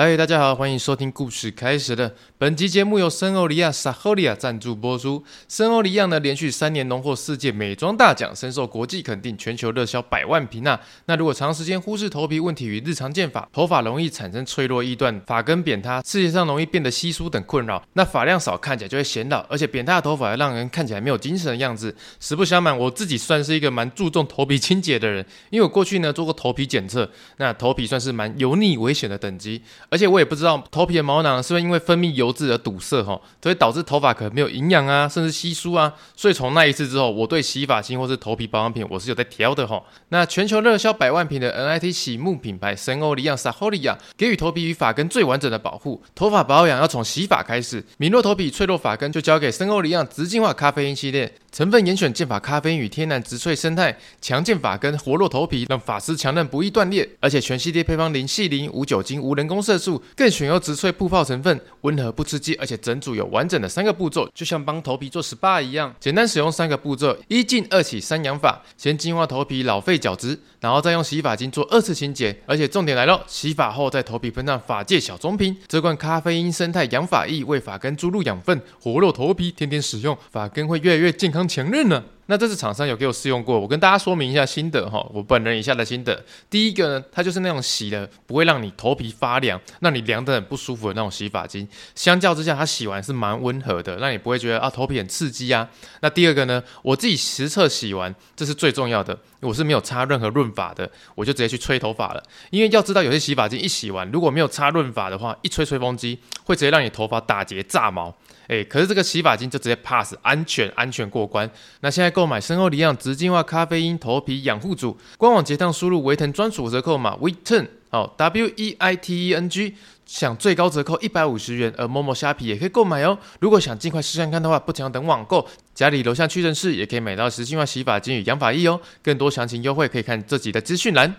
[0.00, 2.12] 嗨，大家好，欢迎收听故事开始了。
[2.38, 5.24] 本集节目由森欧利亚萨赫利亚赞助播出。
[5.48, 10.80] 森欧利亚呢，连续三年荣获世界美妆大奖，深受国际肯定，全球热销百万瓶啊。
[11.06, 17.84] 那如果长时间忽视头皮问题与日常健发，头发容易产生脆弱、易断、发根扁塌，视觉上容易变得稀疏等困扰。
[17.94, 21.92] 那发量少，看起来就会显老，而且扁塌的头发还让人看起来没有精神的样子。
[22.20, 29.60] 实不相瞒，我自己算是一个蛮注重头皮清洁的人，因为我过去呢做过头皮检测，那头皮算是蛮油腻危险的等级。
[29.90, 35.92] 而且我也不知道头皮的毛囊是不是因为分泌油脂而堵塞哈，所以导致头发可能没有营养啊，甚至稀疏啊。
[36.14, 39.82] 所以从那一次之后，我对洗发精或是头皮保养品我是有在挑的哈。
[40.10, 46.02] 那全球热销百万瓶的 NIT 洗沐品牌森欧黎漾 Saholia 给予头皮与发根最完整的保护。
[46.14, 51.32] 头发保养要从洗发开始，敏弱头皮、脆弱发根就交给森欧黎漾直净化咖啡因系列。
[51.50, 57.08] 成分严选健发咖啡与天然植萃生态，强健发根，活络头皮，让发丝强韧不易断裂。
[57.20, 65.94] 而且全系列配方零细磷、无酒精、无人工色素，更选用植萃布泡成分，温和不刺激，而且整组有完整的三个步骤，就像帮头皮做 SPA 一样。
[65.98, 68.62] 简单使用三个步骤：一净、二洗、三养法。
[68.76, 72.36] 先净化头皮，老废角质，然后再用洗发精做二次清洁。
[72.46, 82.04] 而且重点来了，洗发后在头皮喷上发界小棕瓶，这罐咖啡因生态养发液为发根注入养分，活络头皮，天天使用，发根会越来越健康强韧呢。
[82.30, 86.22] 那这次厂商有给我试用过，我跟大家说明一下心得哈，我本人以下的心得。
[86.50, 91.66] 第一个呢，它就是那种洗的不会让你头皮发凉，让你凉得很不舒服的那种洗发精。
[91.94, 95.66] 相较之下，它洗完是蛮温和的，让你不会觉得啊头皮很刺激啊。
[96.00, 102.22] 那第二个呢，我自己实测洗完，这是最重要的，我是没有擦任何润发的，我就直接去吹头发了。
[102.50, 108.14] 因为要知道，有些洗发精一洗完，如果没有擦润发的话，一吹吹风机会直接让你头发打结炸毛。
[108.48, 111.48] 诶，可是这个洗发精就直接 pass，安全安全过关。
[111.80, 119.74] 那现在购买森欧黎漾直净化咖啡因头皮养护组，官网结账输入维腾专属折扣码 WEITEN，好 W E I T E N G，
[120.06, 121.72] 享最高折扣一百五十元。
[121.76, 123.18] 而 Momo 虾皮也可以购买哦。
[123.40, 128.80] 如果想尽快试试看的话，不想等网购，家里楼下屈臣氏也可以买到直净化洗发精与养发液哦。
[129.02, 131.14] 更多详情优惠可以看这集的资讯栏。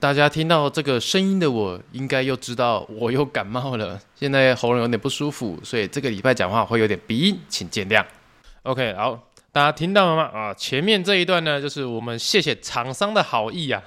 [0.00, 8.04] 大家听到这个声音的我，应该又知道我又感冒了，现在喉咙有点不舒服，所以这个礼拜讲话会有点鼻音，请见谅。
[8.62, 9.24] OK，好。
[9.50, 10.22] 大家听到了吗？
[10.32, 13.82] 啊，前面这一段呢，就是我们谢谢厂商的好意啊。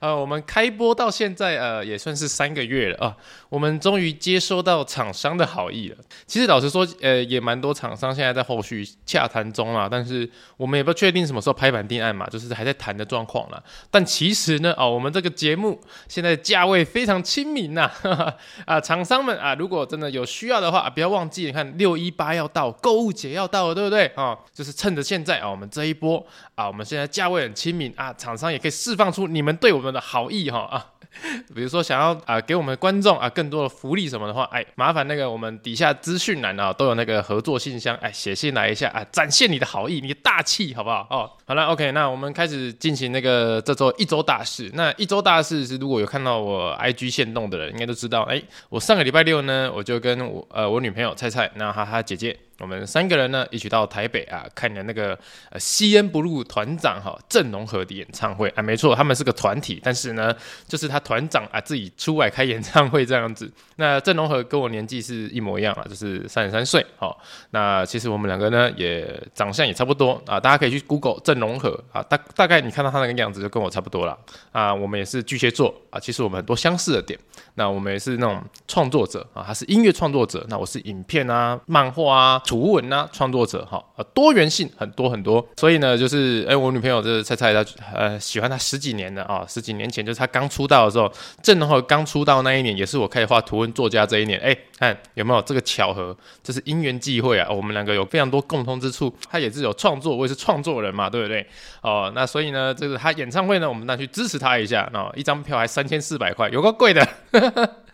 [0.00, 3.16] 呃，我们开播到现在，呃，也算是三个月了啊。
[3.54, 5.96] 我们终于接收到厂商的好意了。
[6.26, 13.62] 其实老实说，呃，也蛮多厂商现在在后续洽谈中啊，但是我们也不确定什么时候拍板定案嘛，就是还在谈的状况啦。
[13.92, 17.88] 但其实呢，哦，我们这个节目现在价位非常亲民呐。
[18.66, 24.36] 啊，厂商们啊，如果真的有需要的话，不要忘记，你看六一八要到，购物节要到了，对不对啊？
[24.52, 26.26] 就是趁着现在啊，我们这一波
[26.56, 30.86] 啊，我们现在价位很亲民啊，厂商也可以释放出你们对我们的好意哈啊。
[31.54, 41.06] 比如说想要啊给我们观众啊更多的福利什么的话，哎，麻烦那个我们底下资讯栏啊都有那个合作信箱，哎，写信来一下啊，展现你的好意，你的大气，好不好？
[41.10, 44.70] 哦，好了，OK，那我们开始进行那个这周一周大事。
[44.74, 52.36] 那一周大事是如果有看到我 IG 限动的人，应该都知道，哎，我上个礼拜六呢，我就跟我呃我女朋友菜菜，那哈哈姐姐。
[52.60, 55.18] 我们三个人呢，一起到台北啊，看了那个
[55.50, 60.34] 呃，CNBLUE 团长哈郑容和的演唱会啊，没错，他们是个团体，但是呢，
[60.68, 63.50] 就是他团长啊自己出外开演唱会这样子。
[63.76, 66.84] 那郑容和跟我年纪是一模一样啊，就是三十三岁。
[66.96, 67.20] 好，
[67.50, 74.16] 那其实我们两个呢，也长相也差不多啊，大家可以去 Google 郑容和啊，大大概你看到他那个样子就跟我差不多了
[74.52, 74.72] 啊。
[74.72, 77.18] 我们也是巨蟹座啊，其实我们很多相似的点。
[77.56, 82.42] 那我们也是那种创作者啊，他是音乐创作者，那我是影片啊、漫画啊。
[82.44, 91.10] 图文啊，创作者哈，呃，多元性很多很多，所以呢，就是哎、我女朋友就是菜菜，她呃喜欢他十几年了啊，十几年前就是他刚出道的时候，
[91.42, 101.46] 正的话刚出道那一年，也是我开始画图文作家这一年，哎、看有没有这个巧合，这是因缘际会啊，我们两个有非常多共通之处，他也是有创作，我也是创作人嘛，对不对？
[101.82, 107.06] 哦，那所以呢，这个他演唱会呢，我们那去支持他一下，那一张票还三千四百块，有个贵的。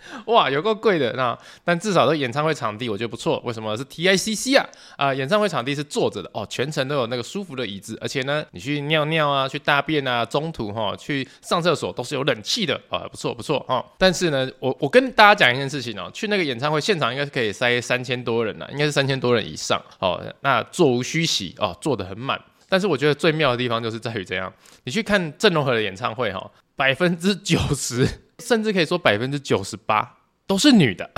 [0.26, 3.40] 哇，有够贵的那，但至少这演唱会场地我觉得不错。
[3.44, 4.66] 为什么是 TICC 啊？
[4.96, 13.84] 啊、演唱会场地是坐着的哦，全程都有那个舒服的椅子，而且呢，你去尿尿啊，去大便啊，中途哈、去上厕所都是有冷气的啊，不错不错、哦。
[13.98, 20.20] 但是呢，我我跟大家讲一件事情哦，去那个演唱会现场应该是可以塞三千多人呐，应该是三千多人以上哦。
[20.40, 22.40] 那座无虚席哦，坐得很满。
[22.68, 24.52] 但是我觉得最妙的地方就是在于这样，
[24.84, 28.06] 你去看郑容和的演唱会哈，百分之九十。
[28.40, 30.16] 甚至可以说百分之九十八
[30.46, 31.08] 都是女的，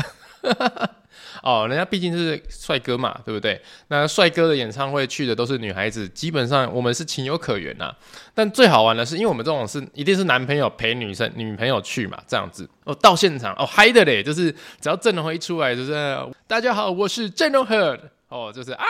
[1.43, 3.61] 哦，人家毕竟是帅哥嘛，对不对？
[3.89, 7.97] 那帅哥的演唱会去的都是女孩子，基本上我们是情有可原呐、啊。
[8.35, 16.17] 但最好玩的是，因为我们这种是一定是男朋友陪女生女朋友去嘛，这样子哦，到现场哦嗨的嘞，就是只要阵容一出来，就是
[16.47, 17.99] 大家好，我是郑容和
[18.29, 18.85] 哦，就是啊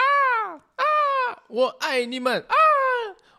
[0.75, 0.83] 啊，
[1.47, 2.55] 我爱你们啊，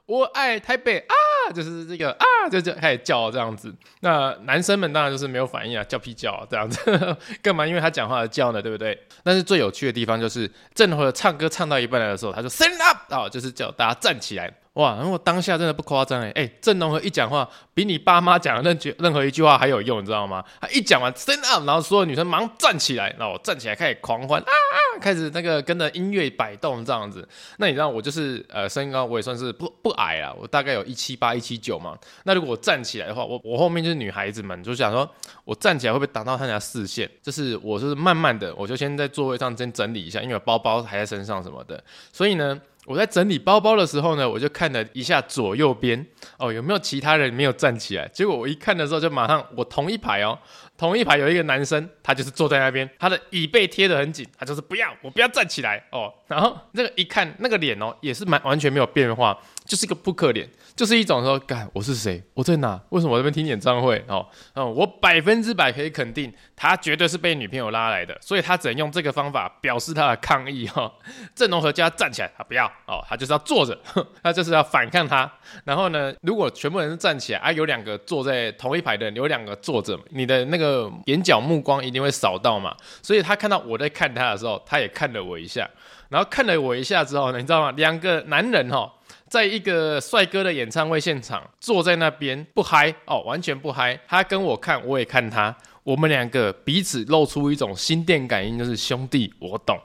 [0.07, 1.15] 我爱台北啊。
[1.55, 3.71] 就是这个啊，就就开始叫这样子。
[4.01, 6.81] 那男生们当然就是没有反应啊，叫屁叫，这样子
[7.43, 7.67] 干嘛？
[7.67, 8.99] 因为他讲话的叫呢，对不对？
[9.23, 14.51] 但是最有趣的地方就是郑和唱歌唱到一半的时候，他就 stand up 啊，就是叫大家站起来。
[14.75, 14.97] 哇！
[14.97, 20.45] 然后当下真的不夸张哎哎，郑容和一讲话，比你爸妈讲的任句任何一句话还有用，你知道吗？
[20.61, 27.27] 他一讲完 stand up，然后所有女生忙站起来，然后我站起来开始狂欢啊啊，开始那个跟着音乐摆动这样子。
[27.59, 31.97] 那你知道我就是呃身高我也算是不不矮啊，我大概有一七八一七九嘛。
[32.25, 35.09] 那如果我站起来的话，我我后面就是女孩子们就想说，
[35.45, 37.09] 我站起来会不会挡到他家视线？
[37.23, 41.81] 就是我就是慢慢的，我就先在座位上先整理一下，因为包包还在身上什么的，
[42.13, 42.61] 所以呢。
[42.87, 46.07] 我在整理包包的时候呢，我就看了一下左右边
[46.39, 48.07] 哦，有没有其他人没有站起来？
[48.09, 50.39] 结果我一看的时候，就马上我同一排哦，
[50.77, 56.13] 同一排有一个男生，他就是坐在那边，他的椅背贴得很紧，他就是不要，我不要站起来哦。
[56.27, 60.49] 然后那个一看那个脸哦，也是蛮完全没有变化，就是一个扑克脸。
[60.77, 62.21] 就是一种说，干我是谁？
[62.35, 62.81] 我在哪？
[62.89, 64.05] 为什么我这边听演唱会？
[64.09, 70.93] 哦，嗯，我百分之百可以肯定，他绝对是被女朋友拉来的，所以他只能用这个方法表示他的抗议哈。
[71.33, 73.79] 郑容和叫他站起来，他不要哦，他就是要坐着，
[74.21, 75.31] 他就是要反抗他。
[75.65, 82.75] 然后呢，如果全部人站起来，啊，有两个坐在同一排的，有两个坐着，你的那个眼角目光一定会扫到嘛。
[83.01, 85.71] 所以他看到我在看他的时候，他也看了我一下，
[86.09, 87.71] 然后看了我一下之后呢，你知道吗？
[87.77, 88.93] 两个男人哈。
[89.35, 93.99] 在一个帅哥的演唱会现场，坐在那边不嗨哦，完全不嗨。
[94.07, 95.53] 他跟我看，我也看他，
[95.83, 99.77] 我们两个彼此露出一种心电感应，就是兄弟，我懂，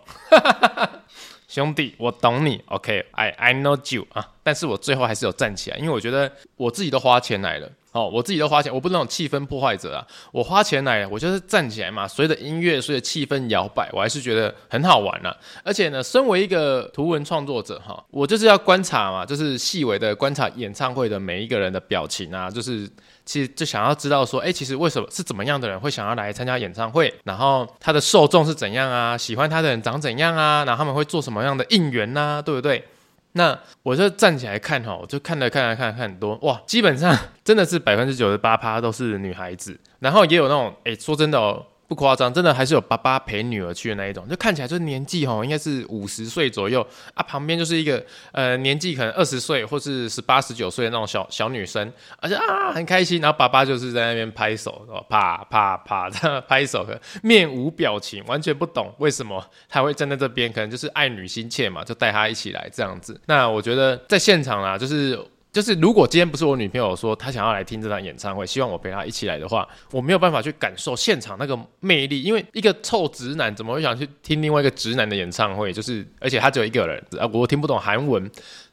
[1.49, 2.61] 兄弟，我懂你。
[2.67, 7.67] OK，I I know you 啊，但是我最后还是有站起来，因为我觉得我自己都花钱来了。
[7.91, 10.05] 哦，我自己都花钱，我不是那种气氛破坏者啊！
[10.31, 15.35] 我花钱来，我就是站起来嘛，随着音乐，随着气氛摇摆，我还是觉得很好玩啊。
[15.63, 22.87] 而且呢，身为一个图文创作者哈，我就是要观察嘛，就是细微的观察演唱会的每一个人的表情啊，就是
[23.25, 27.11] 其实就想要知道说，哎，其实为什么是怎么样的人会想要来参加演唱会？
[27.23, 29.17] 然后他的受众是怎样啊？
[29.17, 30.63] 喜欢他的人长怎样啊？
[30.63, 32.39] 然后他们会做什么样的应援呐？
[32.45, 32.85] 对不对？
[33.33, 41.65] 那我就站起来看哈，我就看了看了看了看很多哇，基本上真的是百分之九十八趴都是女孩子，然后也有那种哎、说真的哦。
[41.89, 48.01] 不夸张，真的还是有爸爸陪女儿去的那一种，就看起来就是年纪哈，应该是五十岁左右啊，旁边就是一个
[48.31, 56.85] 呃年纪可能二十岁或是十八十九岁的那种小小女生，而且啊很开心，然后爸爸就是在那边拍手，啪啪啪 的拍手，
[57.23, 63.19] 面无表情，完全不懂为什么他会站在这边，可能就是爱女心切嘛，就带她一起来这样子。
[63.25, 65.19] 那我觉得在现场啊，就是。
[65.51, 75.73] 就是如果今天不是我女朋友说她想要来听这场演唱会，希望我陪她一起来的话，我没有办法去感受现场那个魅力，因为一个臭直男怎么会想去听另外一个直男的演唱会？
[75.73, 78.29] 就是而且他只有一个人，啊，我听不懂韩文，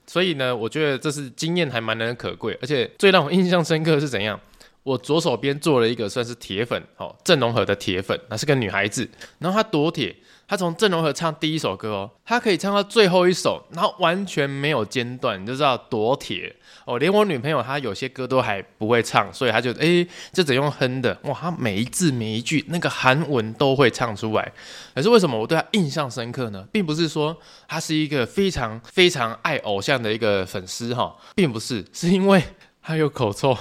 [0.06, 2.56] 所以呢，我觉得这是经验还蛮难能可贵。
[2.60, 4.38] 而且最让我印象深刻是怎样？
[4.82, 9.08] 我左手边坐了一个算是铁粉，哦，郑容和的铁粉，那是个女孩子，
[9.38, 10.14] 然后她多铁。
[10.48, 16.54] 他从郑容和唱第一首歌哦，他可以唱到最后一首，然后完全没有间断，你就知道多铁
[16.84, 16.98] 哦。
[16.98, 24.52] 连我女朋友她有些歌都还不会唱，所以她就诶，就只用哼的哇，她每一字每一句那个韩文都会唱出来。
[24.94, 26.64] 可是为什么我对她印象深刻呢？
[26.70, 32.40] 并不是说她是一个非常非常爱偶像的一个粉丝哈，并不是，是因为
[32.80, 33.58] 她有口臭。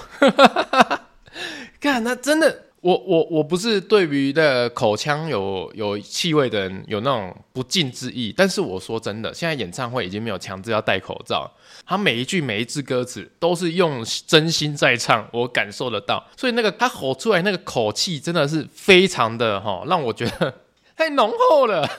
[1.81, 2.64] 看他真的。
[2.85, 11.51] 我我我不是对于的口腔有有气味的人有那种不敬之意，但是我说真的，现在演唱会已经没有强制要戴口罩，
[11.83, 20.53] 他每一句每一字歌词都是用真心在唱，我感受得到，所以那个他吼出来那个口气真的是非常的哈，让我觉得
[20.95, 21.89] 太浓厚了，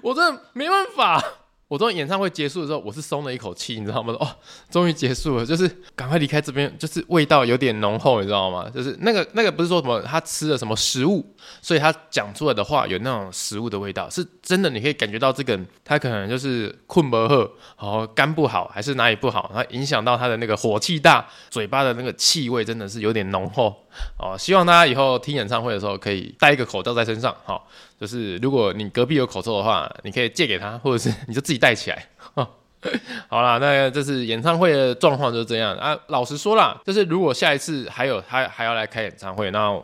[0.00, 1.22] 我真的没办法。
[1.68, 4.14] 我昨天演唱会结束的时候，我是松了一口气，你知道吗？
[4.18, 4.26] 哦，
[4.70, 8.70] 终于结束了，就是赶快离开这边，就是味道有点浓厚，你知道吗？
[8.70, 17.36] 就是那个那个不是说什么他吃了什么食物，所以他讲出来的话有那种食物的味道，是真的，你可以感觉到这个人他可能就是困不好，
[17.78, 23.76] 然后肝不好，还是哪里不好，然后影响到他的那个火气大，嘴巴的那个气味真的是有点浓厚
[24.18, 24.34] 哦。
[24.38, 27.68] 希望大家以后听演唱会的时候可以戴一个口罩在身上，好、
[28.00, 32.06] 就是如果你隔壁有口臭的话，你可以借给他，或者是你就自己戴起来。
[33.28, 35.98] 好啦，那这是演唱会的状况就是这样啊。
[36.06, 39.76] 老实说啦，就是如果下一次还有他还要来开演唱会，那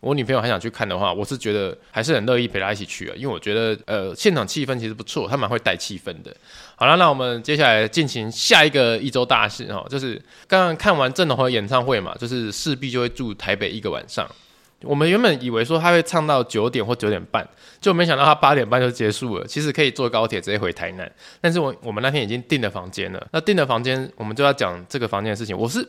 [0.00, 6.34] 我女朋友还想去看的话，我是觉得还是很乐意陪她一起去啊，因为我觉得呃现场气氛其实不错，她蛮会带气氛的。
[6.74, 14.28] 好了，那我们接下来进行下一个一周大事哈，就是刚刚看完郑容和演唱会嘛，就是势必就会住台北一个晚上。
[14.82, 17.46] 我们原本以为说他会唱到九点或九点半，
[17.80, 19.46] 就没想到他八点半就结束了。
[19.46, 21.10] 其实可以坐高铁直接回台南，
[21.40, 23.26] 但是我我们那天已经订了房间了。
[23.30, 25.56] 那订了房间，我们就要讲这个房间的事情。
[25.56, 25.86] 我是，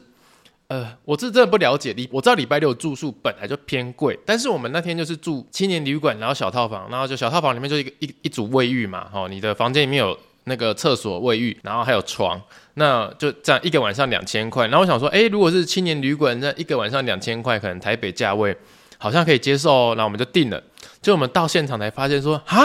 [0.68, 1.94] 呃，我是真的不了解。
[1.94, 12.42] 礼我知道礼拜六住宿本来就偏贵，但是我们那天就是住青年旅馆，然后小套房，然后就小套房里面就一个一一组卫浴嘛，哦，你的房间里面有那个厕所、卫浴，然后还有床，
[12.74, 14.68] 那就这样一个晚上两千块。
[14.68, 18.56] 然后我想说，诶，如果是青年旅馆，那一个晚上两千块，可能台北价位。
[19.02, 20.64] 好像可以接受哦，然后我们就定了。
[21.02, 22.64] 就我们到现场才发现说，啊，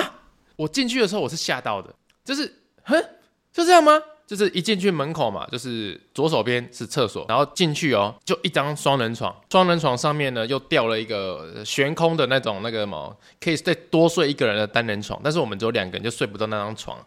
[0.57, 1.88] 我进去的时候我是吓到的，
[2.23, 2.52] 就是，
[2.85, 3.02] 哼，
[3.50, 3.99] 就这样吗？
[4.26, 16.99] 就是一进去门口嘛，就是左手边是厕所，然后进去哦，就一张双人床，双人床上面呢又吊了一个悬空的那种那个什么，可以再多睡一个人的单人床，但是我们只有两个人就睡不到那张床。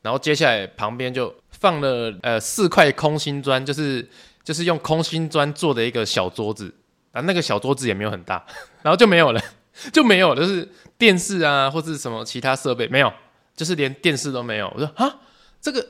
[0.00, 4.08] 然后接下来旁边就放了呃四块空心砖，就是
[4.44, 6.72] 就是用空心砖做的一个小桌子。
[7.12, 8.44] 啊，那个小桌子也没有很大，
[8.82, 9.40] 然后就没有了，
[9.92, 13.12] 就没有了，就是电视啊，或是什么其他设备没有，
[13.56, 14.70] 就是连电视都没有。
[14.74, 15.20] 我说啊，
[15.60, 15.84] 这个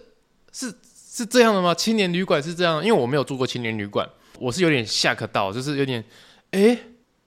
[0.52, 1.74] 是是这样的吗？
[1.74, 2.84] 青年旅馆是这样？
[2.84, 4.08] 因为我没有住过青年旅馆，
[4.38, 6.04] 我是有点吓可到，就是有点，
[6.52, 6.78] 哎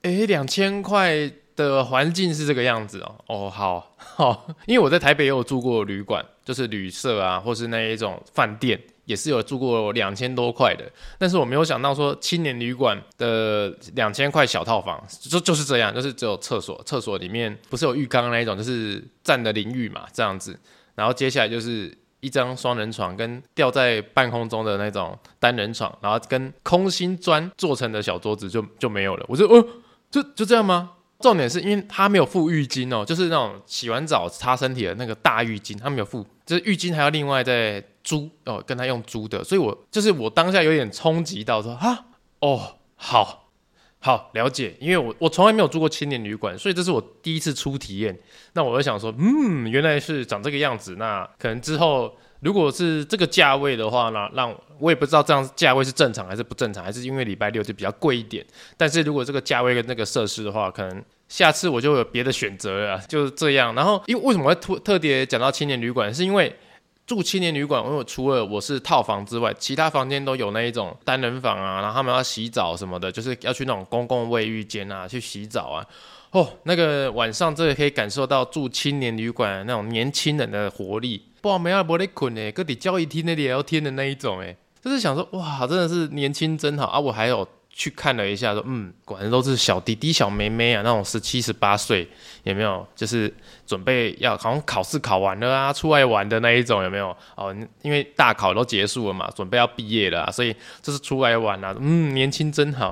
[0.04, 3.16] 哎，两千块的环境是这个样子哦。
[3.28, 8.80] 哦，好好， 因为我在台北也有住过旅馆，就是旅社啊，或是那一种饭店。
[9.12, 10.90] 也是有住过两千多块的，
[11.20, 20.58] 但是我没有想到说青年旅馆的两千块小套房就就是这样，就是只有厕所，厕所里面不是有浴缸那一种，就是站的淋浴嘛，这样子。
[20.96, 29.26] 然后接下来就是一张双人床跟吊在半空中的那种单人床，然后跟空心砖做成的小桌子就就没有了。
[29.28, 29.68] 我说，哦，
[30.10, 30.92] 就就这样吗？
[31.20, 37.84] 重点是因为他没有付浴巾哦，就是那种洗完澡擦身体的那个大浴巾，他没有付，就是浴巾还要另外再。
[38.04, 42.06] 租哦，跟他用租的，所以我就是我当下有点冲击到说啊，
[42.40, 43.50] 哦，好，
[44.00, 48.18] 好了解，因为我我从来没有住过青年旅馆，所以这是我第一次初体验。
[48.54, 50.96] 那我就想说，嗯，原来是长这个样子。
[50.98, 58.46] 那可能之后如果是这个价位的话呢，让我也不知道这样价位是正常还是不正常，还是因为礼拜六就比较贵一点。
[58.76, 63.76] 但是如果这个价位跟那个设施的话，可能下次我就有别的选择了，就是这样。
[63.76, 66.56] 然后因为为什么会特特别讲到青年旅馆，是因为。
[67.06, 75.86] 住青年旅馆，因为除了我是套房之外，其他房间都有那一种单人房啊，然后他们要洗澡什么的，就是要去那种公共卫浴间啊去洗澡啊。
[76.32, 81.22] 哦，那个晚上这个可以感受到住青年旅馆那种年轻人的活力。
[81.42, 87.00] 不，没有不得困诶，跟你交易厅那里聊天的那一种诶，就是想说哇，真的是年轻真好啊！
[87.00, 87.48] 我还有。
[87.82, 92.08] 去看了一下，说嗯，果然都是小弟弟、小妹妹啊，那种十七、十八岁，
[92.44, 92.86] 有没有？
[92.96, 93.34] 就是
[93.66, 97.08] 准备要好像考试考完了啊，出来玩的那一种，有没有？
[97.36, 101.76] 哦，因为大考都结束了嘛，准备要毕业了，所以这是出来玩啊。
[101.80, 102.92] 嗯，年轻真好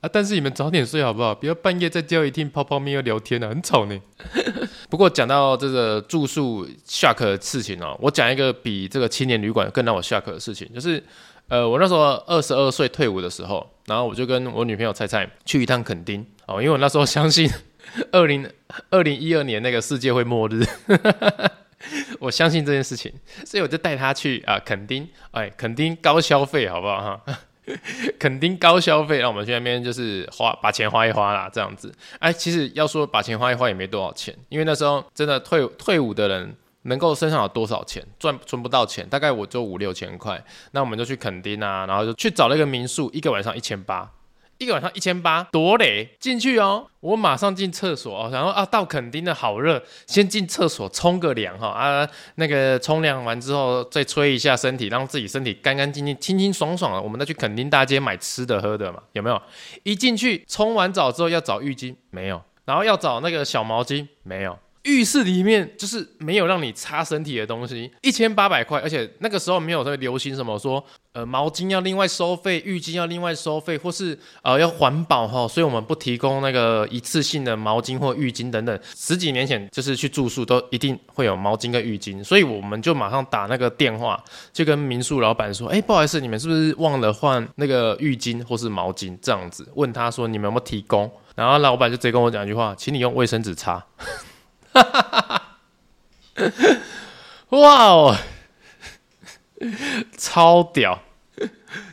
[0.00, 0.08] 啊！
[0.10, 1.32] 但是你们早点睡好不好？
[1.32, 3.96] 不要半夜在交谊厅泡泡面又聊天啊，很吵呢。
[4.90, 11.00] 不过讲到这个住宿 shock 的事情哦，我讲一个比这个青年旅馆更让我 shock 的事情，就是。
[11.46, 17.50] 呃，我那时候二十二岁退伍的时候，然后我就跟我女朋友菜菜去一趟垦丁哦，因为我那时候相信
[18.12, 18.50] 二零
[18.90, 20.64] 二零一二年那个世界会末日，
[22.18, 23.12] 我相信这件事情，
[23.44, 27.38] 所以我就带她去啊垦丁，哎，垦丁高消费好不好哈？
[28.18, 31.92] 垦丁高消费，让我们去那边就是花把钱花一花啦，这样子。
[32.18, 36.54] 哎，其实要说把钱花一花也没多少钱，因为那时候真的退退伍的人。
[36.84, 38.02] 能够身上有多少钱？
[38.18, 40.42] 赚存不到钱，大概我就五六千块。
[40.72, 44.10] 那我们就去垦丁啊，然后就去找了一个民宿，一个晚上一千八，
[44.58, 46.10] 一个晚上一千八，多嘞！
[46.20, 57.00] 进去哦，我马上进厕所哦，然后啊，到垦丁的好热，先进厕所冲个凉哈啊，那个冲凉完之后再吹一下身体，让自己身体干干净净、清清爽爽的。
[57.00, 59.42] 我们再去垦丁大街买吃的喝的嘛，有没有？
[59.82, 64.58] 一进去冲完澡之后要找浴巾，没有，然后要找那个小毛巾，没有。
[64.84, 78.78] 浴室里面就是没有让你擦身体的东西，一千八百块，而且那个时候没有特别流行什么说，呃，毛巾要另外收费，浴巾要另外收费，或是呃要环保哈，所以我们不提供那个一次性的毛巾或浴巾等等。
[78.94, 84.22] 十几年前就是去住宿都一定会有毛巾跟浴巾，所以我们就马上打那个电话，
[84.52, 89.66] 就跟民宿老板说，哎，不好意思，你们是不是忘了换那个浴巾或是毛巾这样子？
[89.76, 91.10] 问他说你们有没有提供？
[91.34, 93.82] 然后老板就直接跟我讲一句话，请你用卫生纸擦。
[94.74, 96.50] 哈哈哈！
[97.50, 98.16] 哇哦，
[100.18, 101.00] 超屌！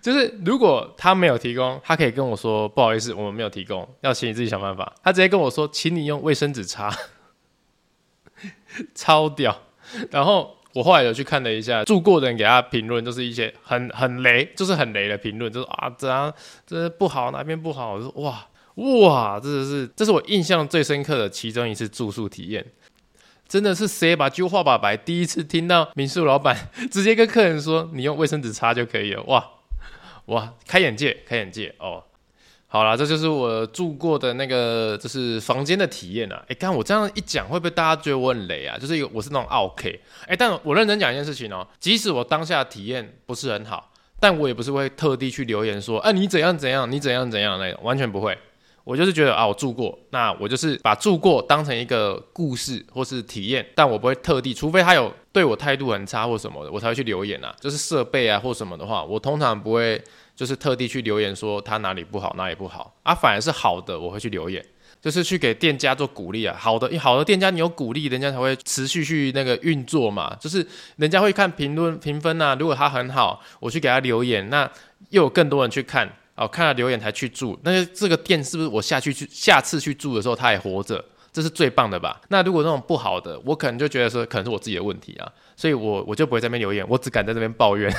[0.01, 4.91] 就是如果他没有提供，他可以跟我说不好意思，我们没有提供，要请你自己想办法。
[5.03, 6.91] 他直接跟我说，请你用卫生纸擦，
[8.95, 9.55] 超屌。
[10.09, 16.33] 然后我后来有去看了一下住过的人给他评论，就是一些很很雷，就是很雷的评论，就是啊这样
[16.65, 17.93] 这不好，哪边不好？
[17.93, 22.66] 我说哇哇，这是这是我印象最深刻的其中一次住宿体验。
[23.48, 29.46] 真的是谁把旧话把白，第一次听到民宿老板 直接跟客人说：“你用卫生纸擦就可以了。”哇
[30.28, 32.01] 哇，开眼界，开眼界哦！
[32.68, 36.42] 好啦，这就是我住过的那个，就是房间的体验啊。
[36.48, 38.78] 哎，刚我这样一讲，会不会大家觉得我很雷啊？
[38.78, 40.00] 就是一个我是那种 OK，。
[40.28, 48.38] 哎，但我认真讲一件事情哦，即使我当下体验不是很好，但我也不是会特地去留言说：“哎，你怎样怎样，你怎样怎样那种，完全不会。”
[48.83, 57.55] 我就是觉得啊，我住过，那我就是把住过当成一个故事或是体验，但我不会特地，除非他有对我态度很差或什么的，我才会去留言啊。
[57.59, 60.03] 就是设备啊或什么的话，我通常不会
[60.35, 64.65] 就是特地去留言说他哪里不好哪里不好啊，反而是好的我会去留言，
[65.00, 66.57] 就是去给店家做鼓励啊。
[66.59, 70.35] 好的，好的店家你有鼓励，人家才会持续去那个运作嘛。
[70.39, 74.69] 就是人家会看评论评分啊，如果他很好，我去给他留言，那
[75.11, 76.11] 又有更多人去看。
[76.41, 81.03] 哦，看了留言才去住，那这个店是不是我下去去下次去住的时候他还活着？
[81.31, 82.19] 这是最棒的吧？
[82.27, 87.89] 那如果那种不好的，我可能就觉得说可能是我自己的问题啊，所以我我就不会在那边留言，我只敢在这边抱怨，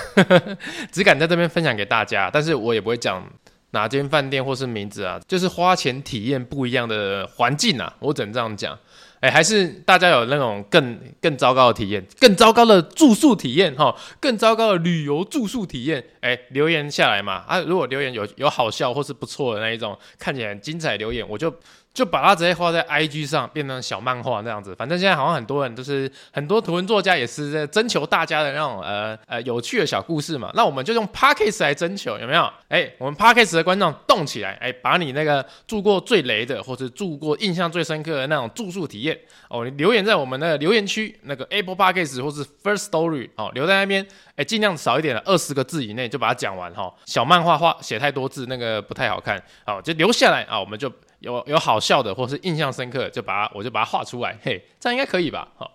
[0.92, 3.26] 只敢在这边分享给大家，但是我也不会讲
[3.70, 8.78] 哪间饭店或是名字啊，就是花钱体验不一样的环境啊，我只能这样讲。
[9.22, 17.60] 哎，还是大家有那种更更糟糕的体验，更糟糕的住宿体验哈，更糟糕的旅游住宿体验，哎，留言下来嘛啊！
[17.60, 21.54] 如果留言有有好笑或是不错的那一种，看起来很精彩留言，我就。
[21.94, 24.74] 就把它直接画在 IG 上，变成小漫画那样子。
[24.74, 30.50] 反正现在好像很多人都是很多图文作家也是在征求大家的那种呃呃有趣的小故事嘛。
[30.54, 32.50] 那我们就用 Podcast 来征求，有没有？
[32.68, 39.18] 哎、我们 Podcast 的观众动起来，哎、把你那个住过最雷的，或者住过印象最深刻的那种住宿体验
[39.50, 46.94] 哦，留言在我们的留言区，那个 Apple Podcast 或是 First Story 哦，留在那边，哎、欸，尽量少一点的，二十个字以内就把它讲完哈、哦。
[47.04, 50.90] 小漫画画写太多字那个不太好看，好、哦，就留下来啊、我们就。
[51.22, 55.48] 有有好笑的，或是印象深刻，就把它，我就把它画出来，嘿，这样应该可以吧？
[55.56, 55.70] 好，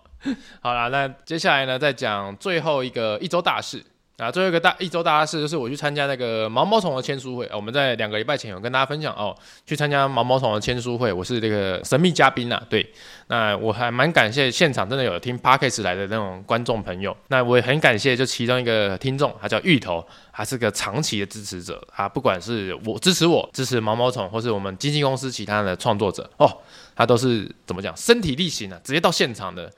[0.60, 3.84] 好了，那接下来呢，再讲最后一个一周大事。
[4.18, 7.48] 啊，最后一个大一周大事就是我去参加那个毛毛虫的签书会。
[7.54, 9.32] 我们在两个礼拜前有跟大家分享哦，
[9.64, 12.60] 去参加毛毛虫的签书会，我是这个神秘嘉宾呐。
[12.68, 12.84] 对，
[13.28, 17.16] 那我还蛮感谢现场真的有听 Podcast 来的那种观众朋友。
[17.28, 21.80] 那我也很感谢就其中一个听众，他叫芋头，他是个长期的支持者。
[21.94, 26.50] 他不管是我支持我支持毛毛虫，或是我们经纪公司其他的创作者哦，
[26.96, 29.72] 他都是怎么讲身体力行啊，直接到现场的。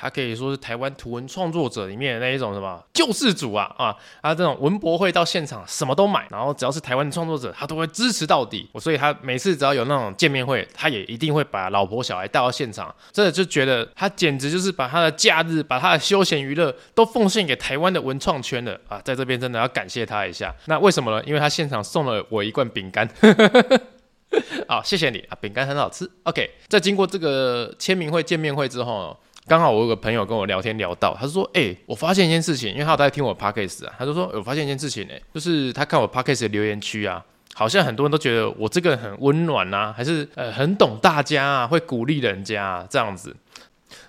[0.00, 3.94] 他可以说是台湾图文创作者里面的那一种什么救世主啊啊！
[4.22, 8.70] 他这种文博会到现场什么都买，然后只要是台湾创作者，他都会支持到底。
[8.78, 12.94] 所以他每次只要有那种见面会，他也一定会把老婆小孩带到现场。
[13.10, 19.00] 真的就觉得他简直就是把他的假日、把他的休闲娱乐都奉献给台湾的文创圈了啊！
[19.04, 20.54] 在这边真的要感谢他一下。
[20.66, 21.20] 那为什么呢？
[21.26, 23.08] 因为他现场送了我一罐饼干。
[24.68, 26.08] 好，谢谢你啊，饼干很好吃。
[26.24, 29.18] OK，在经过这个签名会、见面会之后。
[29.48, 43.34] 刚好我有个朋友跟我聊天聊到，他说：“哎、我发现一件事情，因为他有在听我 podcast 啊，他就说，我发现一件事情、欸，哎，就是他看我 podcast 的留言区啊，好像很多人都觉得我这个人很温暖啊，还是呃很懂大家啊，会鼓励人家啊，这样子。”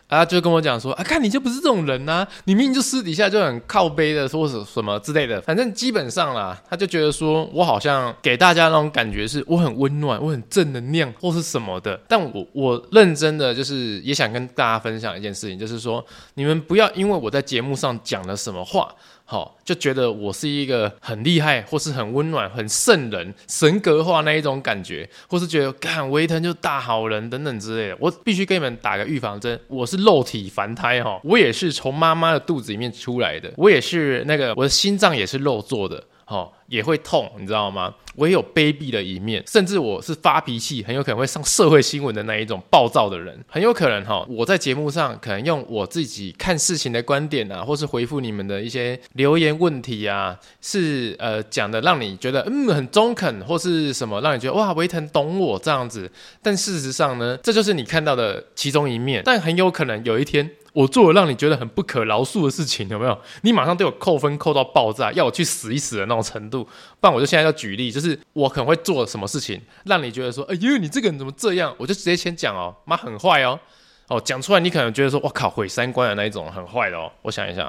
[0.09, 11.99] 啊，就跟我讲说啊，看你就不是这种人呐、啊，你明明就私底下就很靠背的，说什什么之类的，反正基本上啦，他就觉得说我好像给大家那种感觉是我很温暖，我很正能量或是什么的。
[12.07, 18.89] 但我我认真的就是也想跟大家分享一件事情，就是说你们不要因为我在节目上讲了什么话。
[19.31, 27.97] 好，就觉得我是一个很厉害，或是很温暖、很圣人、神格化那一种感觉，或是觉得干维腾就大好人等等之类的。
[27.99, 36.03] 我必须跟你们打个预防针，我是肉体凡胎哈，我也是从妈妈的肚子里面出来的，我也是那个我的心脏也是肉做的。
[36.25, 37.93] 好，也会痛，你知道吗？
[38.15, 44.25] 我也有卑鄙的一面，甚至我是发脾气，很有可能会上社会新闻的那一种暴躁的人，很有可能哈。
[44.27, 56.11] 我在节目上可能用我自己看事情的观点啊，或是回复你们的一些留言问题啊，是呃讲的让你觉得嗯很中肯，或是什么让你觉得哇维腾懂我这样子。
[56.41, 60.51] 但事实上呢，这就是你看到的其中一面，但很有可能有一天。
[60.71, 63.17] 我做了让你觉得很不可饶恕的事情，有没有？
[63.41, 66.58] 你马上对我扣分扣到爆炸，要我去死一死的那种程度。
[66.63, 71.75] 不然我就现在要举例，就是我可能会做什么事情，让你觉得说，哎呦，你这个人怎么这样？
[71.77, 73.59] 我就直接先讲哦，妈很坏哦，
[74.07, 77.11] 哦，讲出来你可能觉得说，我靠，毁三观的那一种，很坏的哦。
[77.21, 77.67] 我想一想，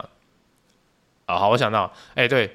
[1.26, 2.50] 啊，好，我想到，哎，对，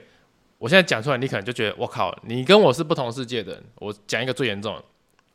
[0.58, 3.63] 我现在讲出来，你可能就觉得我靠，你跟我是不同世界的人。
[3.76, 4.84] 我讲一个最严重的，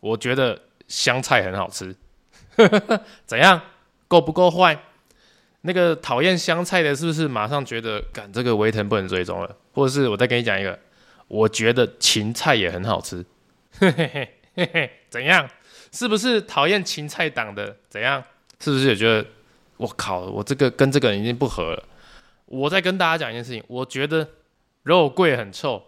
[0.00, 1.94] 我觉得香菜很好吃，
[3.26, 3.60] 怎样？
[4.08, 4.76] 够不够坏？
[5.62, 9.56] 那个讨厌香菜的，是不是马上觉得，干这个维腾不能追踪了？
[9.74, 10.76] 或者是我再跟你讲一个，
[11.30, 13.24] 我觉得芹菜也很好吃，
[13.78, 15.48] 嘿嘿嘿嘿嘿，怎样？
[15.92, 17.76] 是不是讨厌芹菜党的？
[17.88, 18.20] 怎样？
[18.58, 19.24] 是不是也觉得
[19.76, 21.84] 我靠，我这个跟这个人已经不合了？
[22.46, 24.28] 我再跟大家讲一件事情，我觉得
[24.82, 25.80] 肉桂很臭，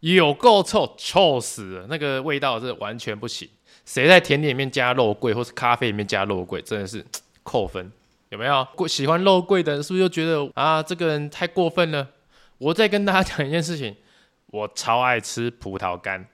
[0.00, 3.48] 有够臭，臭死了，那个味道是完全不行。
[3.84, 7.06] 谁在甜点里面加肉桂，或是咖啡里面加肉桂，真的是
[7.44, 7.92] 扣分。
[8.30, 12.08] 有没有喜欢肉桂的人，是不是就觉得啊，这个人太过分了？
[12.58, 13.94] 我再跟大家讲一件事情，
[14.50, 16.26] 我超爱吃葡萄干，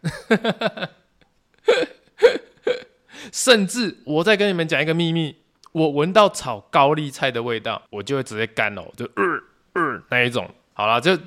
[3.33, 5.37] 甚至我再跟你们讲一个秘密，
[5.73, 9.23] 我闻到炒高丽菜的味道，我就会直接干了，就呃
[9.75, 10.49] 呃那一种。
[10.73, 11.19] 好了，就。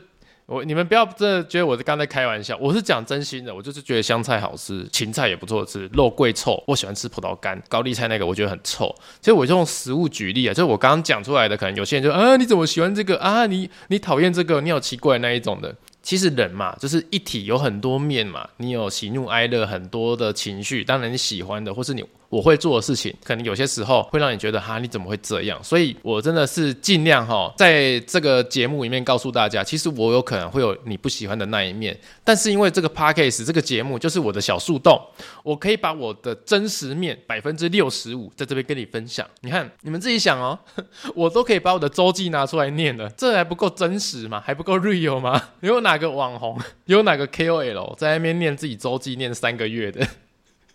[0.48, 8.88] 我你们不要真的觉得我是刚才开玩笑，我是讲真心的，我就是觉得香菜好吃，芹菜也不错吃，肉桂臭，我喜欢吃葡萄干，高丽菜那个我觉得很臭。
[9.20, 13.46] 其实我就用食物举例啊，就是我刚刚讲出来的，可能有些人就啊，你怎么喜欢这个啊？
[13.46, 15.76] 你你讨厌这个，你好奇怪那一种的。
[16.08, 22.02] 其实人嘛，就是一体，有很多面嘛，你有喜怒哀乐很多的情绪，当然你喜欢的或是你。
[22.30, 25.58] 我会做的事情，可能有些时候会让你觉得哈，你怎么会这样？
[25.64, 35.00] 所以我真的是尽量哈，在这个节目里面告诉大家，其实我有可能会有你不喜欢的那一面，但是因为这个 podcast 这个节目就是我的小树洞，
[35.44, 39.26] 我可以把我的真实面百分之六十五在这边跟你分享。
[39.42, 40.60] 你看，你们自己想哦，
[41.16, 44.42] 我都可以把我的周记拿出来念了，这还不够真实吗？
[44.46, 45.42] 还不够 real 吗？
[45.62, 50.06] 有哪个网红，有哪个 KOL 在那边念自己周记念三个月的？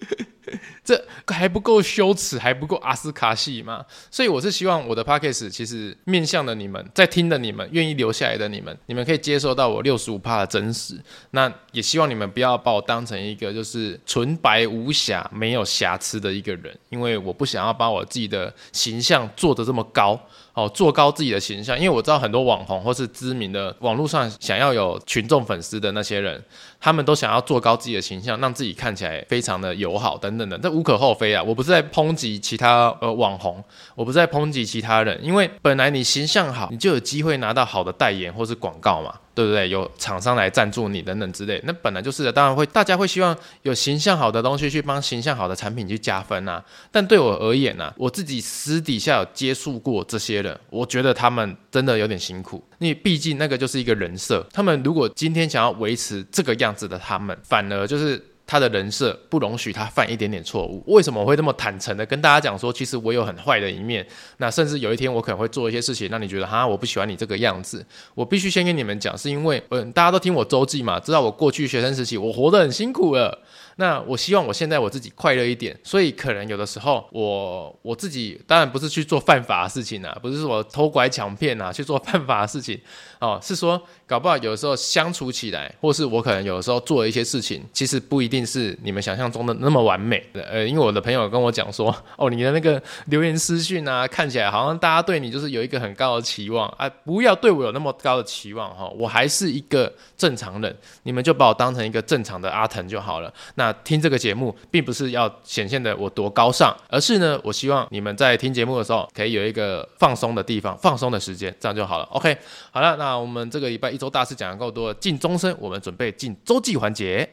[0.85, 3.85] 这还不够羞耻，还不够阿斯卡系吗？
[4.11, 11.01] 所以我是希望我的 podcast 其实面向的你们，在听的你们，愿意留下来的你们，你们可以接受到我六十五趴的真实。
[11.31, 20.21] 那也希望你们不要把我当成一个就是纯白无瑕、没有瑕疵的一个人，因为我不想要把我自己的形象做得这么高。
[20.55, 26.45] 哦，做高自己的形象，因为我知道很多网红或是知名的网络上想要有群众粉丝的那些人，
[26.83, 31.41] 他们都想要做高自己的形象，让自己看起来非常的友好等等的，这无可厚非啊。
[31.41, 33.63] 我不是在抨击其他呃网红，
[33.95, 39.15] 我不是在抨击其他人，因为本来你形象好，你就有机会拿到好的代言或是广告嘛。
[39.35, 39.67] 对不对？
[39.71, 46.63] 有厂商来赞助你等等之类，那本来就是的，当然会，大家会希望有形象好的东西去帮形象好的产品去加分啊。
[46.91, 54.47] 但对我而言呢、我自己私底下有接触过这些人，我觉得他们真的有点辛苦，因为毕竟那个就是一个人设。
[54.53, 58.23] 他们如果今天想要维持这个样子的，他们反而就是。
[58.45, 60.83] 他的人设不容许他犯一点点错误。
[60.87, 64.07] 为什么我会这么坦诚的跟大家讲说，其实我有很坏的一面？
[64.39, 67.87] 那甚至有一天我可能会做一些事情，让你觉得哈，我不喜欢你这个样子。
[68.15, 73.39] 我必须先跟你们讲，是因为嗯，大家都听我周记嘛，知道我过去学生时期我活得很辛苦了。
[73.77, 82.79] 那我希望我现在我自己快乐一点，所以可能有的时候我我自己当然不是去做犯法的事情啊，不是说我偷拐抢骗啊去做犯法的事情
[83.19, 90.43] 哦，是说搞不好有的时候相处起来，或是我可能有的时候做的一些事情，其实不一定是你们想象中的那么完美的。
[90.43, 103.33] 呃，因为我的朋友跟我讲说，哦，你的那个留言私讯啊，看起来好像大家对你就是有一个很高的期望啊，不要对我有那么高的期望哈，我还是一个正常人，你们就把我当成一个正常的阿腾就好了。
[103.55, 112.05] 那那听这个节目，并不是要显现的我多高尚，而是呢，我希望你们在听节目的时候，可以有一个放松的地方，放松的时间，这样就好了。
[112.07, 112.37] OK，
[112.73, 117.29] 好了，那我们这个礼拜一周大事讲的够多了，进终身，我们准备进周记环节。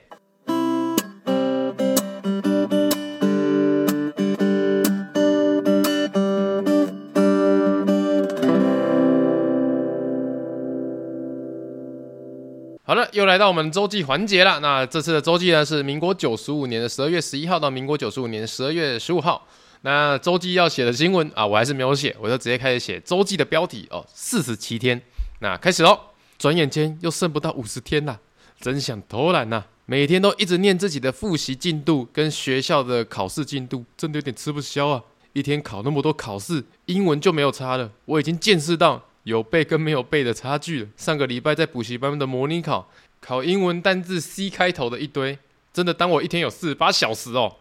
[13.13, 14.59] 又来到我们周记环节了。
[14.59, 19.47] 那这次的周记呢，是民国九十五年的十二月十一号到民国九十五年十二月十五号。
[19.81, 24.05] 那周记要写的新闻啊，我还是没有写，我就直接开始写周记的标题哦。
[24.13, 25.01] 四十七天，
[25.39, 25.97] 那开始喽。
[26.37, 28.19] 转眼间又剩不到五十天了，
[28.59, 29.63] 真想偷懒呐！
[29.85, 35.01] 每天都一直念自己的复习进度跟学校的考试进度，真的有点吃不消啊。
[35.33, 37.91] 一天考那么多考试，英文就没有差了。
[38.05, 39.03] 我已经见识到。
[39.29, 40.89] 有背跟没有背的差距。
[40.97, 45.37] 上个礼拜在补习班的模拟考，考英文单字 C 开头的一堆，
[45.71, 47.57] 真的当我一天有四十八小时哦。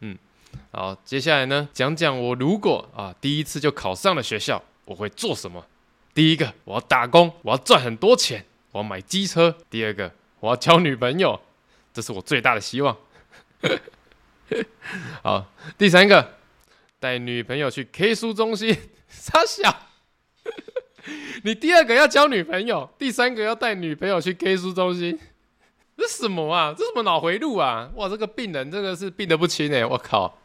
[0.00, 0.18] 嗯，
[0.72, 5.64] 好，接下来呢，讲讲我如果啊第一次就考上了学校，我会做什么？
[6.12, 9.56] 第一个，我要打工，我要赚很多钱，我要买机车。
[9.70, 11.40] 第二个，我要交女朋友，
[11.94, 12.96] 这是我最大的希望。
[15.22, 15.46] 好，
[15.78, 16.34] 第三个，
[16.98, 18.76] 带女朋友去 K 书中心，
[19.08, 19.74] 傻笑。
[21.44, 25.18] 你第二个要交女朋友，第三个要带女朋友去 K 书中心，
[25.98, 26.74] 这什么啊？
[26.76, 27.90] 这什么脑回路啊？
[27.96, 29.84] 哇，这个病人这个是病得不轻哎！
[29.84, 30.38] 我靠！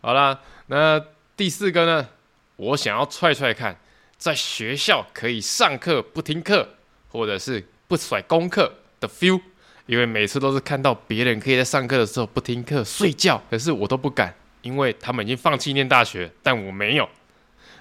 [0.00, 1.02] 好啦，那
[1.36, 2.08] 第四个呢？
[2.56, 3.76] 我想要踹踹看，
[4.16, 6.68] 在学校可以上课不听课，
[7.08, 9.40] 或者是不甩功课的 feel。
[9.86, 17.06] 因为每次都是看到别人可以在上课的时候不听课睡觉，可是我都不敢，因为他们已经放弃念大学，但我没有。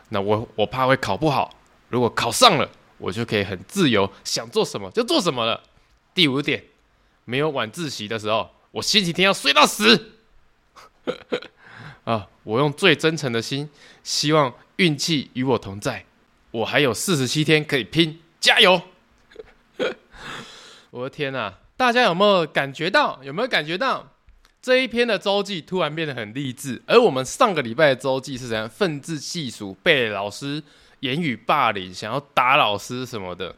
[0.09, 1.55] 那我我怕会考不好，
[1.93, 5.61] 如果考上了，我就可以很自由，想做什么就做什么了。
[6.15, 6.63] 第五点，
[7.25, 10.13] 没有晚自习的时候，我星期天要睡到死。
[12.03, 13.69] 啊，我用最真诚的心，
[14.03, 16.05] 希望运气与我同在，
[16.49, 18.81] 我还有四十七天可以拼，加油！
[20.89, 21.59] 我的天哪！
[21.77, 23.19] 大家有没有感觉到？
[23.21, 24.11] 有没有感觉到
[24.59, 26.81] 这一篇的周记突然变得很励志？
[26.87, 28.67] 而我们上个礼拜的周记是怎样？
[28.67, 30.63] 愤世嫉俗，被老师
[31.03, 33.55] 言语霸凌，想要打老师什么的，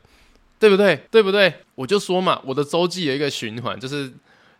[0.59, 0.99] 对不对？
[1.09, 1.53] 对不对？
[1.75, 4.11] 我就说嘛，我的周记有一个循环，就是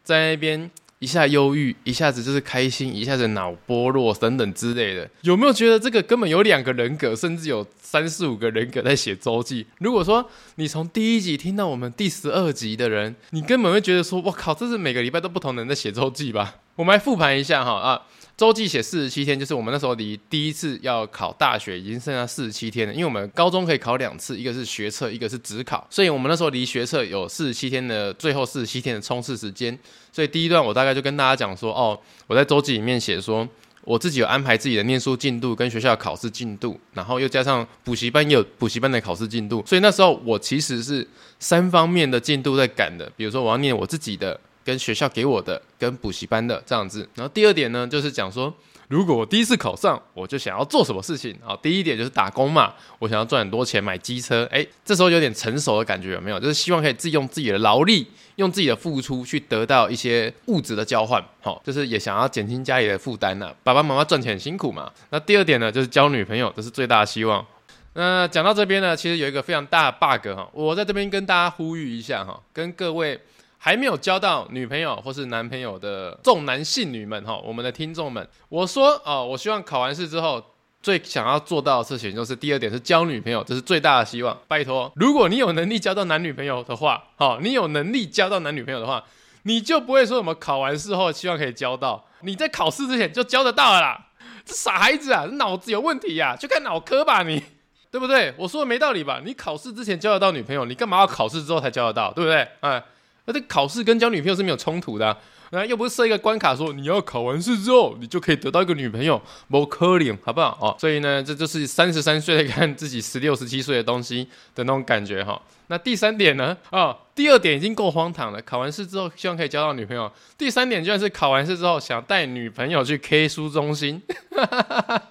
[0.04, 0.70] 在那边。
[1.00, 9.68] 一下忧郁，一下子就是开心，一下子脑波落等等之类的，有没有觉得这个根本有两个人格，甚至有三四五个人格在写周记？
[9.80, 18.02] 如果说你从第一集听到我们第十二集的人，你根本会觉得说：“我靠，这是每个礼拜都不同的人在写周记吧？”我们来复盘一下哈啊。
[18.38, 22.94] 周记写四十七天，就是我们那时候离第一次要考大学已经剩下四十七天了。
[22.94, 29.78] 因为我们高中可以考两次，一个是学测，一个是指考，所以我们那时候离学测有四十七天的最后四十七天的冲刺时间。
[30.12, 33.48] 所以第一段我大概就跟大家讲说，哦，我在周记里面写说，
[33.86, 41.08] 我自己有安排自己的念书进度跟学校考试进度，然后又加上补习班也有补习班的考试进度，所以那时候我其实是
[41.40, 43.10] 三方面的进度在赶的。
[43.16, 44.38] 比如说我要念我自己的。
[44.66, 47.08] 跟学校给我的，跟补习班的这样子。
[47.14, 48.54] 然后第二点呢，就是讲说，
[48.88, 51.56] 如果我第一次考上，我就想要做什么事情啊？
[51.62, 54.44] 第一点就是打工嘛，我想要赚很多钱买机车。
[54.52, 56.40] 诶，这时候有点成熟的感觉有没有？
[56.40, 61.24] 就是希望可以自己用自己的劳力，用自己的付出去得到一些物质的交换。
[61.42, 63.54] 好，就是也想要减轻家里的负担呐。
[63.64, 64.92] 爸爸妈妈赚钱很辛苦嘛。
[65.12, 67.46] 那第二点呢，就是交女朋友，这是最大的希望。
[67.94, 73.20] 那讲到这边呢，其实有一个非常大的 bug 哈，我在这边跟大家呼吁一下哈，跟各位。
[73.66, 80.40] 还没有交到女朋友或是男朋友的重男信女们哈，我们的听众们，我说哦，我希望考完试之后
[80.84, 84.38] 最想要做到的事情就是第二点是交女朋友，这是最大的希望。
[84.48, 89.04] 拜托，如果你有能力交到男女朋友的话，好，你有能力交到男女朋友的话，
[89.42, 94.10] 你就不会说什么考完试后希望可以交到，你在考试之前就交得到了啦。
[94.46, 97.42] 这傻孩子啊，脑子有问题呀，去看脑科吧你，
[97.90, 98.32] 对不对？
[98.38, 99.24] 我说的没道理吧？
[99.26, 102.48] 你考试之前交得到女朋友，你干嘛要考试之后才交得到，对不对？
[102.60, 102.84] 哎。
[103.26, 105.18] 那这考试跟交女朋友是没有冲突的，
[105.52, 110.58] 那又不是设一个关卡说你要考完试之后你就可以得到一个女朋友，不可能，好不好？
[110.62, 115.42] 哦，所以呢，这就是三十三岁在看自己十六、十七岁的东西的那种感觉哈。
[115.68, 116.56] 那第三点呢？
[116.70, 120.12] 哦，第二点已经够荒唐了，考完试之后希望可以交到女朋友。
[120.38, 125.02] 第三点居然是考完试之后想带女朋友去 K 书中心，哈哈哈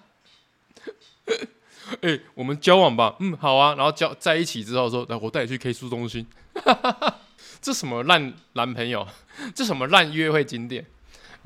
[2.01, 3.75] 哎，我们交往吧，嗯，好啊。
[3.75, 6.25] 然后交在一起之后说，来我带你去 K 书中心。
[6.55, 7.19] 哈哈哈
[7.65, 9.09] 这什么烂男朋友？
[9.57, 10.85] 这什么烂约会景点？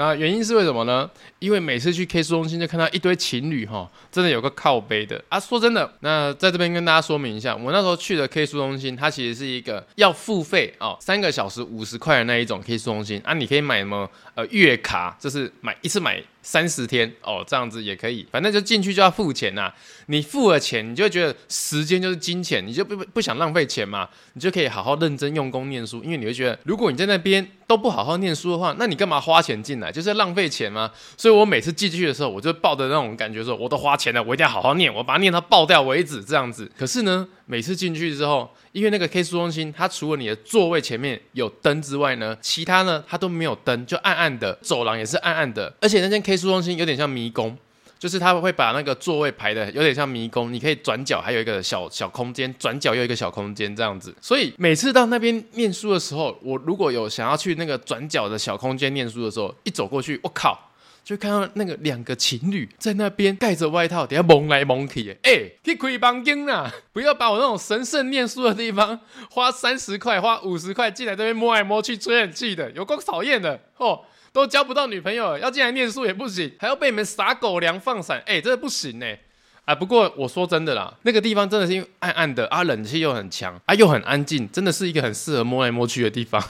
[0.00, 1.08] 那原因是为什么呢？
[1.38, 5.38] 因为每次去 K 书中心就看到一堆情侣哈，真的有个靠背的啊。
[5.38, 13.32] 说真的，那在这边跟大家说明一下，我那时候去的 K 书中心，它其实是一个要付费哦，三个小时五十块的那一种 K 书中心啊。
[13.32, 16.22] 你可以买什么呃月卡，就是买一次买。
[16.40, 19.74] 三十天哦，这样子也可以，反正就进去就要付钱呐、啊。
[20.06, 26.02] 你付了钱，你就会觉得时间就是金钱，你就不不想浪费钱嘛，你就可以好好认真用功念书。
[26.02, 29.92] 因为你会觉得，如果你在那边都不好好念书的话，那你干嘛花钱进来？
[29.92, 30.90] 就是浪费钱吗？
[31.18, 36.70] 所以我每次进去的时候，我就抱着那种感觉说，我都花钱了，我一定要好好念，我把它念到爆掉为止，这样子。
[36.78, 47.56] 可是呢，每次进去之后，因为那个 K 书中心，它除了你的座位前面有灯之外呢，其他呢它都没有灯，就暗暗的，走廊也是暗暗的，而且那间 K 书中心有点像迷宫，
[47.98, 60.67] 就是它会把那个座位排的有点像迷宫，你可以转角还有一个小小空间，转角又一个小空间这样子，所以每次到那边念书的时候，我如果有想要去那个转角的小空间念书的时候，一走过去，我靠！
[61.08, 66.70] 就看到那个两个情侣在那边盖着外套，等下蒙来蒙去，哎、去开房间啦！
[66.92, 69.00] 不要把我那种神圣念书的地方
[69.32, 74.02] 花三十块、花五十块进来这边摸来摸去吹冷气的，有够讨厌的哦！
[74.34, 79.06] 都交不到女朋友，要进来念书也不行，还要被你们撒狗粮放闪，哎、欸，这不行呢！
[79.64, 86.44] 啊，不过我说真的啦，那个地方真的是因为暗暗的啊，冷气又很强啊，又很安静，真的是一个很适合摸来摸去的地方，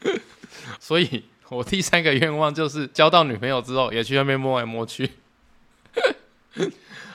[0.78, 1.24] 所以。
[1.50, 5.10] 我第三个愿望就是交到女朋友之后，也去那边摸来摸去。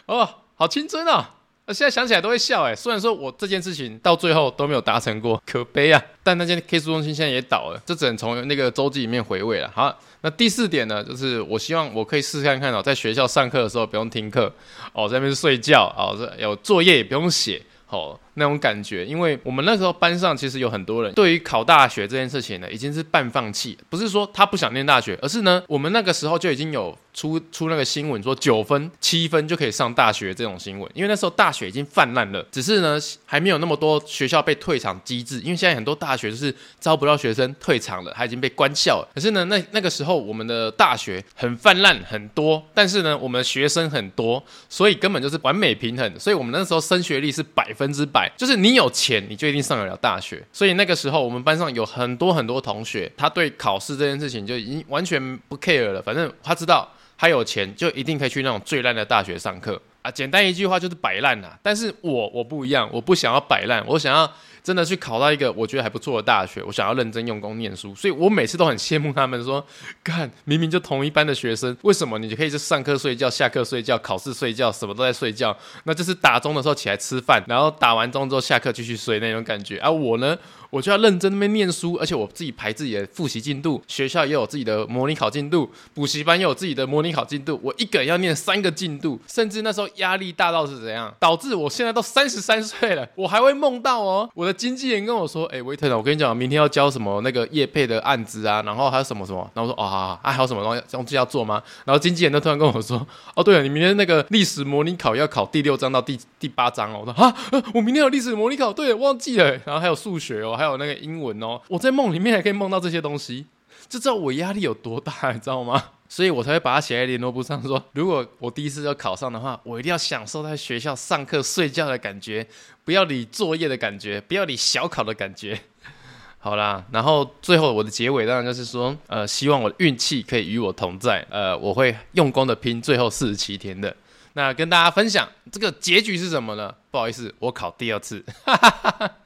[0.05, 1.35] 哦，好青春啊！
[1.65, 2.75] 那现在想起来都会笑哎。
[2.75, 6.03] 虽然说我这件事情到最后都没有达成过，可悲啊！
[6.21, 9.71] 但那间 K 书中心现在也倒了，这只能从那个周记里面回味了。
[9.73, 14.53] 好，那第四点呢，就是我希望我可以试试看看哦，在学校上课的时候不用听课
[14.91, 18.19] 哦，在那边睡觉哦，这有作业也不用写哦。
[18.35, 23.77] 那种感觉，因为我们那时候班上其实有很多人对于考大学这件事情呢，已经是半放弃。
[23.89, 30.89] 不是说他不想念大学，而是呢，我们那个时候就已经有出出那个新闻说九分、七分就可以上大学这种新闻。
[30.95, 35.39] 因为那时候大学已经泛滥了，只是呢还没有那么多学校被退场机制。
[35.41, 39.07] 因为现在很多大学就是招不到学生，退场了，他已经被关校了。
[39.13, 46.19] 可是呢，那那个时候我们的大学很泛滥很多，但是呢，我们学生很多，所以根本就是完美平衡。
[46.19, 48.22] 所以我们那时候升学率是百分之百。
[48.35, 50.43] 就是你有钱，你就一定上得了大学。
[50.51, 56.01] 所以那个时候，我们班上有很多很多同学，他对考试这件事情就已经完全不 care 了。
[56.01, 60.11] 反正他知道他有钱，就一定可以去那种最烂的大学上课啊。
[60.11, 61.57] 简单一句话就是摆烂啊。
[61.61, 64.31] 但是我我不一样，我不想要摆烂，我想要。
[64.63, 69.63] 真的去考到一个我觉得还不错的大学，我想要认真用功念书，所以我每次都很羡慕他们说，
[70.03, 75.55] 看明明就同一班的学生，为什么你就可以是上课睡觉、下课睡觉、考试睡觉，什么都在睡觉？
[75.83, 79.77] 那就是打钟的时候起来吃饭，然后打完钟之后下课继续睡那种感觉。
[79.79, 80.37] 而、我呢？
[80.73, 101.61] 我就要认真那边念书，而且我自己排自己的复习进度，学校也有自己的模拟考进度，补习班也有自己的模拟考进度，我一个人要念三个进度，甚至那时候压力大到是怎样， 导致我现在都三十三岁了，我还会梦到哦，我的经纪人跟我说，哎、欸，维特，我跟你讲，明天要交什么那个业配的案子啊，然后还有什么什么，然后我说，啊，还有什么东西东西要做吗？
[101.85, 103.05] 然后经纪人都突然跟我说，
[103.35, 107.35] 哦，对了，你明天那个历史模拟考要考第六章到第第八章哦，我说啊，
[107.75, 111.41] 我明天有历史模拟考，对，忘记了，然后还有数学哦， 还有那个英文。
[111.43, 113.45] 哦，我在梦里面还可以梦到这些东西，
[113.89, 115.83] 就知道我压力有多大，你知道吗？
[116.09, 122.45] 所以我才会把它写在联络簿上说，说如果我第一次就考上的话，我一定要享受在学校上课睡觉的感觉，
[122.85, 125.59] 不要理作业的感觉，不要理小考的感觉。
[126.37, 133.95] 好啦，然后最后我的结尾当然就是说，呃，希望我的运气可以与我同在，呃，我会用功的拼最后四十七天的。
[134.33, 136.75] 那跟大家分享这个结局是什么呢？
[136.91, 138.23] 不好意思，我考第二次。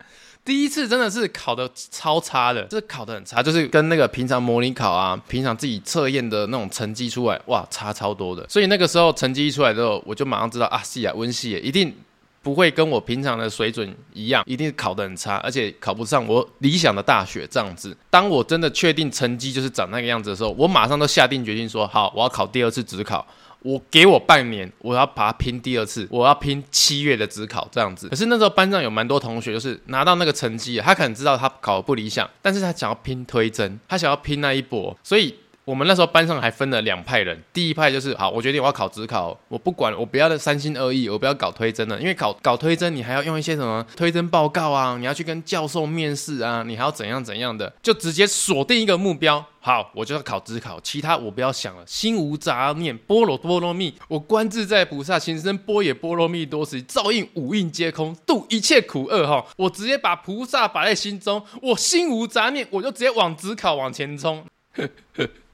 [0.48, 8.48] 第一次真的是考的超差的，就是考的很差，就是跟那个平常模拟考啊，平常自己测验的那种成绩出来，哇，差超多的。
[8.48, 11.94] 所以那个时候成绩一出来之后，我就马上知道啊，是啊，温系一定
[12.42, 17.94] 不会跟我平常的水准一样，一定考得很差，而且考不上我理想的大学这样子。
[18.10, 23.28] 当我真的确定成绩就是长那个样子的时候，我马上都下定决心说，好，我要考第二次指考。
[23.68, 28.08] 我给我半年，我要把它拼第二次，我要拼七月的指考这样子。
[28.08, 35.36] 可是那时候班上有蛮多同学，就是拿到那个成绩，他可能知道他考得不理想，但是他想要拼推甄，他想要拼那一搏，所以。
[35.68, 64.46] 我们那时候班上还分了两派人，第一派就是好，我决定我要考指考，我不管，我不要的三心二意，我不要搞推甄了，因为搞搞推甄你还要用一些什么推甄报告啊，你要去跟教授面试啊，你还要怎样怎样的，就直接锁定一个目标，好，我就要考指考，其他我不要想了，心无杂念，波若波罗蜜，我观自在菩萨行深波也波罗蜜多时，照应五蕴皆空，度一切苦厄哈，我直接把菩萨摆在心中，我心无杂念，我就直接往指考往前冲。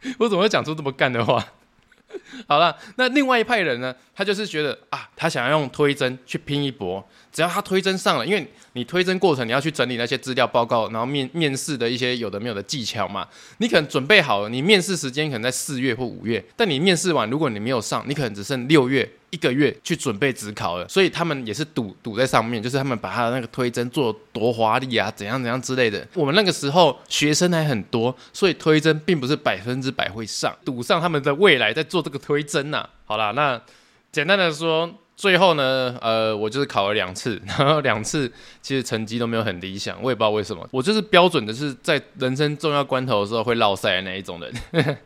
[0.20, 1.46] 我怎么会讲出这么干的话？
[2.48, 3.96] 好了，那另外一派人呢？
[4.16, 19.12] 他就是觉得啊，他想要用推针去拼一搏，只要他推甄上了，因为你推甄过程你要去整理那些资料报告，然后面面试的一些有的没有的技巧嘛，你可能准备好了，你面试时间可能在四月或五月，但你面试完，如果你没有上，你可能只剩六月。
[19.34, 26.08] 一个月去准备职考了，所以他们也是赌赌在上面，就是他们把他的那个推甄做多华丽啊，怎样怎样之类的。
[26.13, 32.88] 我们那个时候学生还很多，所以推甄并不是百分之百会上，赌上他们的未来在做这个推甄呐。
[33.06, 33.60] 好啦，那
[34.12, 44.97] 简单的说，最后呢，呃，我就是考了两次， 然后两次其实成绩都没有很理想，我也不知道为什么，我就是标准的是在人生重要关头的时候会落赛的那一种人。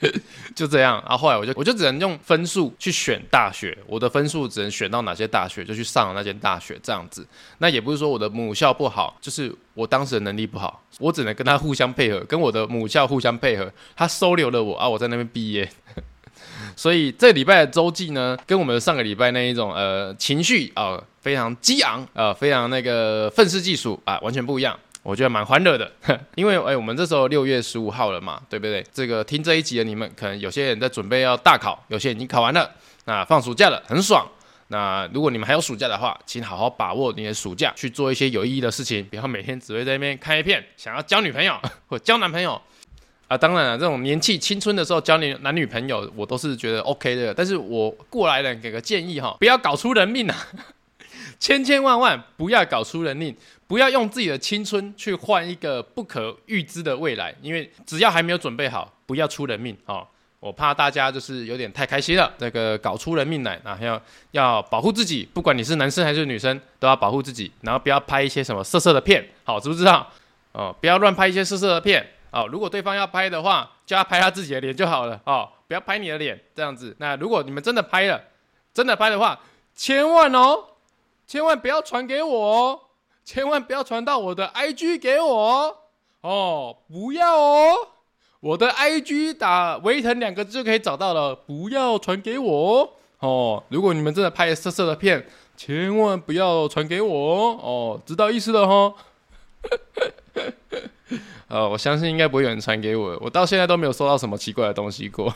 [0.54, 7.26] 就这样，然后后来我就我就只能用分数去选大学，我的分数只能选到哪些大学就去上了那间大学这样子。
[7.58, 15.70] 那也不是说我的母校不好，就是我当时的能力不好，我只能跟他互相配合，跟我的母校互相配合，他收留了我啊，我在那边毕业。
[16.80, 24.74] 所以这礼拜的周记呢，跟我们上个礼拜那一种呃情绪啊、非常激昂啊、非常那个愤世嫉俗啊完全不一样。
[25.02, 25.92] 我觉得蛮欢乐的，
[26.36, 28.82] 因为哎，我们这时候六月十五号了嘛，对不对？
[28.94, 32.70] 这个听这一集的你们，可能有些人在准备要大考，有些已经考完了，
[33.04, 34.26] 那放暑假了，很爽。
[34.68, 42.58] 那如果你们还有暑假的话，请好好把握你的暑假，去做一些有意义的事情，不要每天只会在那边看一片，想要交女朋友或交男朋友。
[43.30, 47.32] 啊，当然了，这种年纪青春的时候交女男女朋友，我都是觉得 OK 的。
[47.32, 50.36] 但是我过来人给个建议哈，不要搞出人命啊！
[51.38, 53.32] 千千万万不要搞出人命，
[53.68, 60.04] 不要用自己的青春去换一个不可预知的未来，因为只要还没有准备好，不要出人命啊。
[60.40, 64.02] 我怕大家就是有点太开心了，这个搞出人命来，啊要
[64.32, 70.04] 要保护自己，不管你是男生还是女生，都要保护自己，然后不要拍一些什么色色的片，好，知不知道？
[70.50, 72.04] 哦，不要乱拍一些色色的片。
[72.32, 76.94] 哦，如果对方要拍的话，就要拍他自己的脸就好了哦，不要拍你的脸这样子。
[76.98, 78.22] 那如果你们真的拍了，
[78.72, 79.40] 真的拍的话，
[79.74, 80.64] 千万哦，
[81.26, 82.80] 千万不要传给我哦，
[83.24, 85.76] 千万不要传到我的 IG 给我
[86.20, 87.74] 哦，不要哦，
[88.40, 92.90] 我的 IG 打“维腾”两个字就可以找到了，不要传给我哦。
[93.18, 95.26] 哦如果你们真的拍色色的片，
[95.56, 98.94] 千万不要传给我哦，知道意思了哈。
[101.48, 105.34] 呃，我相信应该不会有人传给我，我到现在都没有收到什么奇怪的东西过。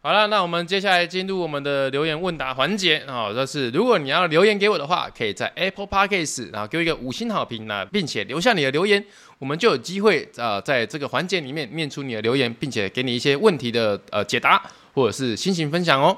[0.00, 9.04] 好了，那我们接下来进入我们的留言问答环节啊，就是如果你要留言给我的话，可以在 Apple Podcast 然后给我一个五星好评呢，并且留下你的留言，
[9.40, 14.62] 我们就有机会啊，在这个环节里面念出你的留言，并且给你一些问题的呃解答
[14.94, 16.16] 或者是心情分享哦。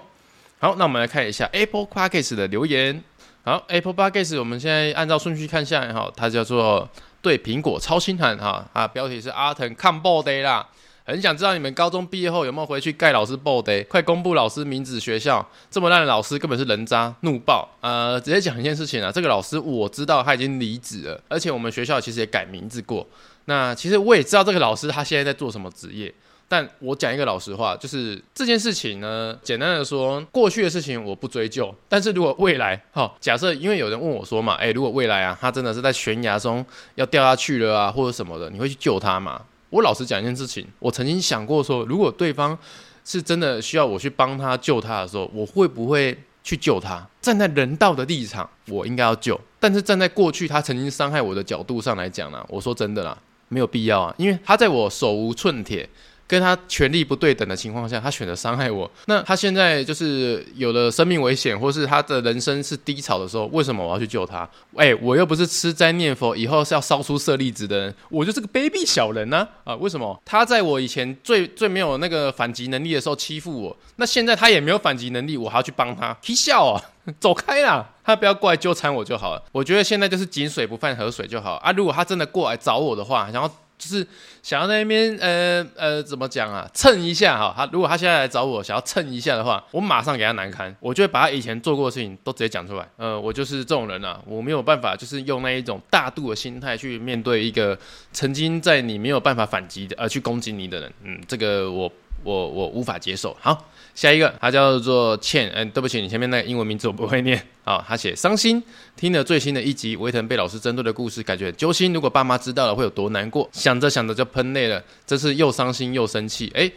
[0.58, 3.02] 好，那我们来看一下 Apple Podcast 的留言。
[3.44, 6.88] 好，Apple Podcast 我们现在按照顺序看下来哈，它叫做。
[7.22, 8.88] 对苹果超心寒哈啊！
[8.88, 10.66] 标题是阿腾看报的啦，
[11.04, 13.84] 很想知道你们高中毕业后有没有回去盖老师报的？
[13.84, 17.68] 快公布老师名字、学校，这么烂的老师根本是人渣，怒爆！
[17.80, 23.06] 呃，直接讲一件事情啊，这个老师我知道他已经离职了，而且我们学校其实也改名字过。
[23.44, 26.12] 那其实我也知道这个老师他现在在做什么职业。
[26.52, 31.72] 但我讲一个老实话，就是这件事情呢，简单的说，过去的事情我不追究。
[31.88, 39.40] 但是如果未来，哈，假设因为有人问我说嘛，诶，如果未来啊，他真的是在悬崖中要掉下去了啊，或者什么的，你会去救他吗？
[39.68, 42.58] 我老实讲一件事情，我曾经想过说，如果对方
[43.04, 47.06] 是真的需要我去帮他救他的时候，我会不会去救他？
[47.20, 49.40] 站在人道的立场，我应该要救。
[49.60, 55.88] 但是站在过去他曾经伤害我的角度上来讲呢，我说真的啦，没有必要啊，因为他在我手无寸铁。
[56.30, 58.88] 跟他权力不对等的情况下，他选择伤害我。
[59.06, 64.48] 那他现在就是有了生命危险，或是他的人生是低潮的时候，为什么我要去救他？
[64.76, 69.74] 哎、我又不是吃斋念佛，以后是要烧出舍利子的人，我就是个卑鄙小人呢、啊！
[69.74, 70.22] 为什么？
[70.24, 76.16] 他在我以前最最没有那个反击能力的时候欺负我，那现在他也没有反击能力，我还要去帮他？
[76.22, 76.80] 踢笑啊！
[77.18, 77.84] 走开啦！
[78.04, 79.42] 他不要过来纠缠我就好了。
[79.50, 81.72] 我觉得现在就是井水不犯河水就好啊。
[81.72, 83.50] 如果他真的过来找我的话，然后。
[83.80, 84.06] 就是
[84.42, 92.86] 想要在那边呃呃怎么讲啊蹭一下哈，他如果他现在来找我想要蹭一下的话，我马上给他难堪，我就会把他以前做过的事情都直接讲出来。
[92.98, 97.76] 呃，我就是这种人啊，我没有办法就是用那一种大度的心态去面对一个
[98.12, 101.90] 曾经在你没有办法反击的呃去攻击你的人，嗯，这个我
[102.22, 103.34] 我我无法接受。
[103.40, 103.69] 好。
[104.00, 107.38] 下一个，他叫做倩，嗯、对不起，你前面那个英文名字我不会念。
[107.64, 108.62] 好，他写伤心，
[108.96, 111.92] 听了最新的一集维腾被老师针对的故事，感觉很揪心。
[111.92, 113.46] 如果爸妈知道了会有多难过？
[113.52, 116.50] 想着想着就喷泪了，这是又伤心又生气。
[116.54, 116.72] 哎、欸，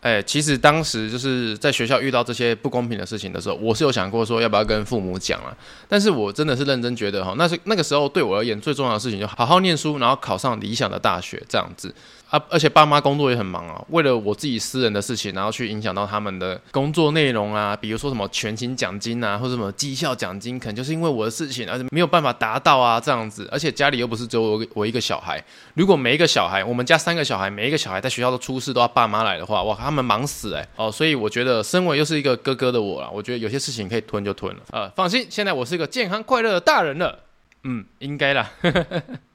[0.00, 5.54] 哎、其实当时就是在学校遇到这些不公平的事情的时候，我是有想过说要不要跟父母讲啊。
[5.86, 11.94] 但是我真的是认真觉得哈，那是那个时候对我而言最重要的事情，就好好念书，然后考上理想的大学这样子。
[12.30, 23.48] 啊，而且爸妈工作也很忙啊，为了我自己私人的事情，然后去影响到他们的工作内容啊，比如说什么全勤奖金啊，或者什么绩效奖金，可能就是因为我的事情，而且没有办法达到啊，这样子。
[23.50, 25.42] 而且家里又不是只有我我一个小孩，
[25.74, 34.60] 如果每一个小孩，我们家三个小孩，每一个小孩在学校都出事，都要爸妈来的话，哇，他们忙死哎、哦，所以我觉得，身为又是一个哥哥的我啊，我觉得有些事情可以吞就吞了。
[34.70, 37.18] 呃，放心，现在我是一个健康快乐的大人了。
[37.64, 38.48] 嗯，应该啦。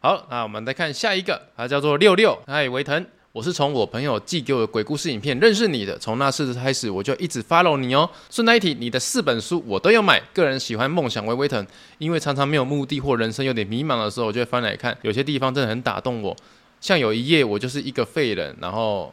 [0.00, 8.08] 好，那我们再看下一个，它叫做六六，嗨，维腾，我是从我朋友寄给我的鬼故事影片认识你的，从那次开始我就一直 follow 你哦。
[8.30, 11.66] 顺带一提，你的四本书我都有买，个人喜欢《梦想为维腾》，
[11.98, 16.36] 因为常常没有目的或人生有点迷茫的时候，我就会翻来看，有些地方真的很打动我。
[16.80, 19.12] 像有一页我就是一个废人，然后，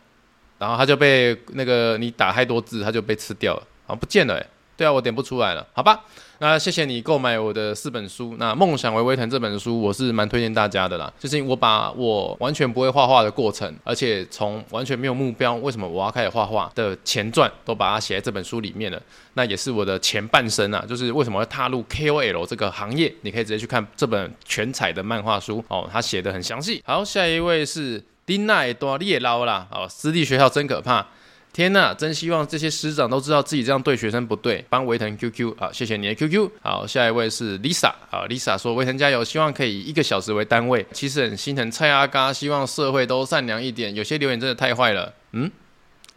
[0.60, 4.48] 然后他就被那个你打太多字，他就被吃掉了，好像不见了诶。
[4.78, 6.04] 对啊，我点不出来了，好吧。
[6.40, 8.36] 那谢谢你购买我的四本书。
[8.38, 11.12] 那《梦想为微腾》这本书，我是蛮推荐大家的啦。
[11.18, 19.02] 就是我把我完全不会画画的过程，而且从完全没有目标，为什么我要开始画画的前传，都把它写在这本书里面了。
[19.36, 23.14] 那也是我的前半生啊，就是为什么会踏入 KOL 这个行业。
[23.22, 26.82] 你可以直接去看这本全彩的漫画书哦，它写得很详细。
[26.86, 29.68] 好，下一位是丁奈多列捞啦。
[29.72, 31.08] 哦，私立学校真可怕。
[31.56, 36.52] 天呐，真希望这些师长都知道自己这样对学生不对，帮维腾 QQ 啊，谢谢你的 QQ。
[36.62, 40.86] 好，下一位是 Lisa 啊，Lisa 说维腾加油，希望可以以一个小时为单位。
[40.92, 43.96] 其实很心疼蔡阿嘎，希望社会都善良一点。
[43.96, 45.14] 有些留言真的太坏了。
[45.32, 45.50] 嗯，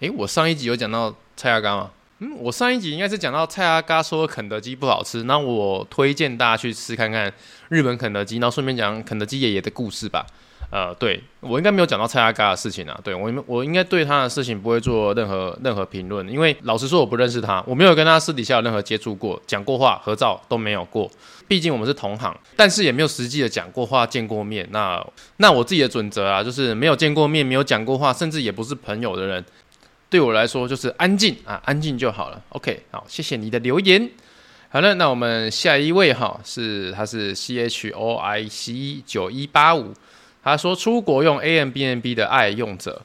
[0.01, 1.93] 诶，我上一集有讲到蔡阿嘎吗？
[2.19, 7.33] 嗯，我上一集应该是讲到蔡阿嘎说肯德基不好吃，那我推荐大家去吃看看
[7.69, 10.27] 日本肯德基，然后顺便讲肯德基爷爷的故事吧。
[10.71, 13.01] 呃，对，我应该没有讲到蔡阿嘎的事情啊。
[13.03, 21.11] 对，我我应该对他的事情不会做任何任何评论，因为老实说我不认识他，我没有跟他私底下有任何接触过，讲过话、合照都没有过。
[21.47, 24.69] 毕竟我们是同行，但是也没有实际的讲过话、见过面。
[24.71, 25.03] 那
[25.39, 29.43] 那我自己的准则啊，就是没有见过面、没有讲过话，甚至也不是朋友的人，
[30.11, 32.43] 对我来说就是安静啊，安静就好了。
[32.51, 34.11] OK，好，谢谢你的留言。
[34.69, 39.95] 好了，那我们下一位哈是他是 C H O I C 九一八五。
[40.43, 43.03] 他说：“出国用 Airbnb 的爱用者，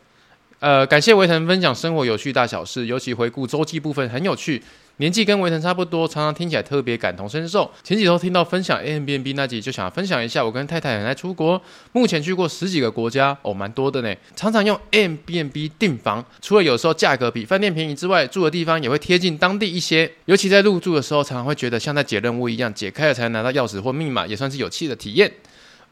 [0.60, 4.62] 呃，感谢维腾分享生活有趣大小事，尤其回顾周记部分很有趣。
[4.98, 7.70] 年纪跟维腾差不多，常常听起来特别感同身受。
[7.84, 10.46] 前几周听到分享 Airbnb 那集，就想分享一下。
[10.46, 11.60] 我跟太太很爱出国，
[11.92, 14.16] 目前去过十几个国家，哦，蛮多的呢。
[14.36, 20.10] 常常用 Airbnb 订房，除了有时候价格比饭店便宜之外，住的地方也会贴近当地一些。
[20.26, 25.30] 尤其在入住的时候，常常会觉得像在解任务一样，解开了才能拿到钥匙或密码，也算是有趣的体验。”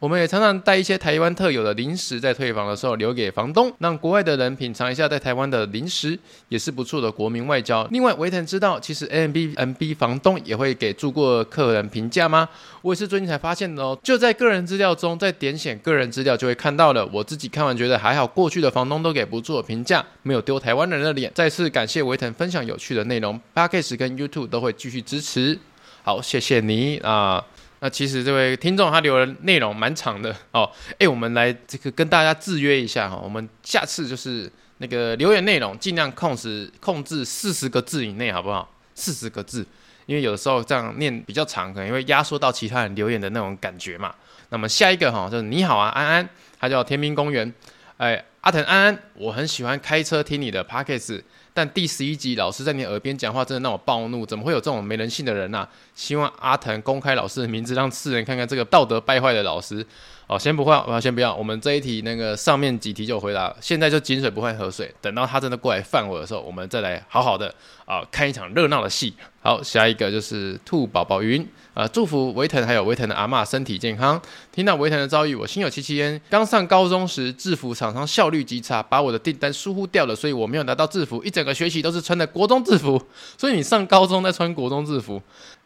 [0.01, 6.17] 我们也常常带一些台湾特有的零食，在退房的时候留给房东，让国外的人品尝一下在台湾的零食，
[6.49, 7.87] 也是不错的国民外交。
[7.91, 12.49] 另外，维腾知道，其实 Airbnb 房东也会给住过客人评价吗？
[12.81, 13.95] 我也是最近才发现的哦。
[14.01, 17.07] 就在个人资料中，在点选个人资料就会看到了。
[17.13, 21.31] 我自己看完觉得还好，过去的房东都给不错的评价，没有丢台湾人的脸。
[21.35, 25.59] 再次感谢维腾分享有趣的内容，Podcast 跟 YouTube 都会继续支持。
[26.01, 27.45] 好，谢谢你啊。
[27.83, 38.71] 那其实这位听众他留的内容蛮长的哦，诶，我们来这个跟大家制约一下哈，我们下次就是那个留言内容尽量控制控制四十个字以内，好不好？
[38.93, 39.65] 四十个字，
[40.05, 44.13] 因为有的时候这样念比较长，可能会压缩到其他人留言的那种感觉嘛。
[44.49, 46.29] 那么下一个哈，就是你好啊，安安，
[46.59, 47.51] 他叫天兵公园，
[47.97, 51.23] 哎，阿腾安安，我很喜欢开车听你的 Podcast。
[51.53, 54.25] 但第十一集老师在你耳边讲话，真的让我暴怒！
[54.25, 55.69] 怎么会有这种没人性的人呐、啊？
[55.93, 59.85] 希望阿腾公开老师的名字，让世人看看这个道德败坏的老师。
[60.27, 61.35] 哦，先不换，我先不要。
[61.35, 64.89] 我们这一题那个上面几题就回答，现在就井水不犯河水。
[65.01, 69.13] 等到他真的过来犯我的时候，我们再来好好的啊看一场热闹的戏。
[69.41, 71.45] 好，下一个就是兔宝宝云。
[71.73, 74.21] 啊，祝福维腾还有维腾的阿嬷身体健康。
[74.51, 76.19] 听到维腾的遭遇，我心有戚戚焉。
[76.29, 81.23] 刚上高中时，制服厂商效率极差，把我的订单疏忽掉了，所以我没有拿到制服。
[81.23, 83.01] 一整个学期都是穿的国中制服，
[83.37, 85.21] 所以你上高中再穿国中制服。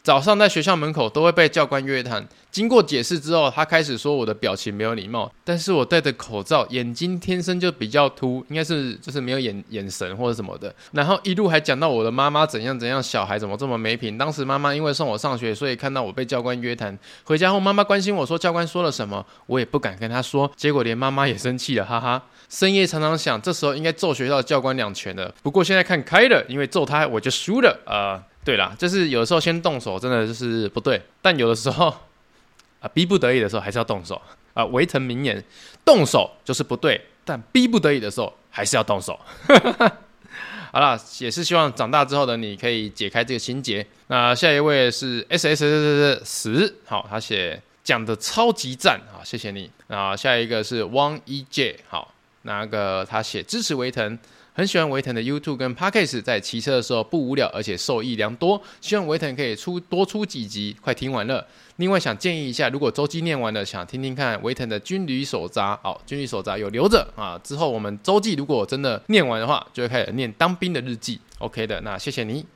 [0.06, 10.72] 早上在学校门口都会被教官约谈，经过解释之后，他开始说我的表情没有礼貌，但是我戴着口罩，眼睛天生就比较凸，应该是就是没有眼眼神或者什么的。
[10.92, 14.16] 然后一路还讲到我的妈妈怎样怎样，小孩怎么这么没品。
[14.16, 16.96] 当时妈妈因为送我上学，所以看到我被教官约谈。
[17.24, 22.22] 回家后妈妈关心我说教官说了什么，我也不敢跟他说，结果连妈妈也生气了，哈哈。
[22.48, 28.22] 深夜常常想，这时候应该揍学校的教官两拳的，不过现在看开了，因为揍他我就输了啊。
[28.46, 31.02] 对啦，就是有的时候先动手，真的就是不对。
[31.20, 31.92] 但有的时候
[32.78, 34.22] 啊，逼不得已的时候还是要动手
[34.54, 34.64] 啊。
[34.66, 35.42] 维腾名言：
[35.84, 39.18] 动手就是不对，但逼不得已的时候还是要动手。
[40.70, 43.84] 好啦，也是希望长大之后的你可以解开这个心结。
[44.06, 49.68] 那下一位是 S S S S 十，好，他写讲的超级赞啊，谢谢你。
[49.88, 54.16] 那下一个是汪一 J，好，那个他写支持维腾。
[54.56, 58.58] 很喜欢维腾的 YouTube 跟 Podcast，在骑车的时候不无聊，而且受益良多。
[58.80, 61.46] 希望维腾可以出多出几集，快听完了。
[61.76, 65.78] 另外想建议一下，如果周记念完了，想听听看维腾的军旅手札。
[65.82, 67.38] 好，军旅手札有留着啊。
[67.44, 71.20] 之后我们周记如果真的念完的话，就会开始念当兵的日记。
[71.40, 72.46] OK 的，那谢谢你。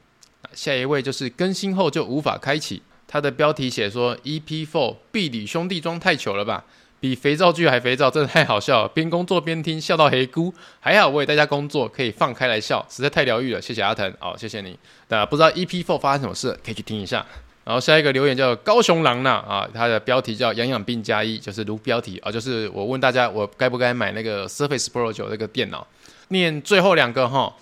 [0.54, 6.64] 下一位就是更新后就无法开启，他的标题写说 EP4 毕旅兄弟装太糗了吧。
[7.00, 8.88] 比肥皂剧还肥皂，真的太好笑了！
[8.88, 10.52] 边工作边听，笑到黑菇。
[10.78, 13.60] 还好我也在家工作，可以放开来笑，实在太疗愈了。
[13.60, 14.78] 谢谢阿腾，好，谢谢你。
[15.08, 17.24] 那不知道 EP Four 发生什么事，可以去听一下。
[17.64, 25.86] 然后下一个留言叫高雄狼娜啊，他的标题叫“养养病加一”，就是如标题啊，就是我问大家，我该不该买那个 Surface Pro 9这个电脑？
[26.28, 27.52] 念最后两个哈。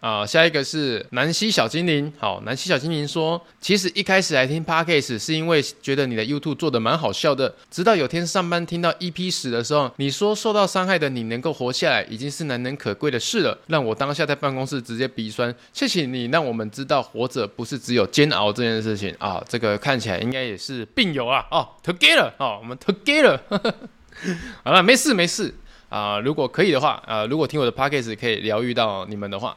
[0.00, 2.10] 啊、下一个是南希小精灵。
[2.18, 7.54] 好，南希小精灵说，其实一开始来听 Podcast 是因为觉得你的 YouTube 做的蛮好笑的。
[7.70, 15.54] 直到有天上班听到 EP 十的时候，你说受到伤害的你能够活下来，已经是难能可贵的事了，让我当下在办公室直接鼻酸。
[15.74, 19.44] 谢谢你让我们知道活着不是只有煎熬这件事情啊。
[19.46, 21.44] 这个看起来应该也是病友啊。
[21.50, 23.38] 哦，Together 哦，我们 Together。
[24.64, 25.54] 好了，没事没事
[25.90, 26.18] 啊。
[26.20, 29.54] 如果可以的话，啊，如果听我的 Podcast 可以疗愈到你们的话。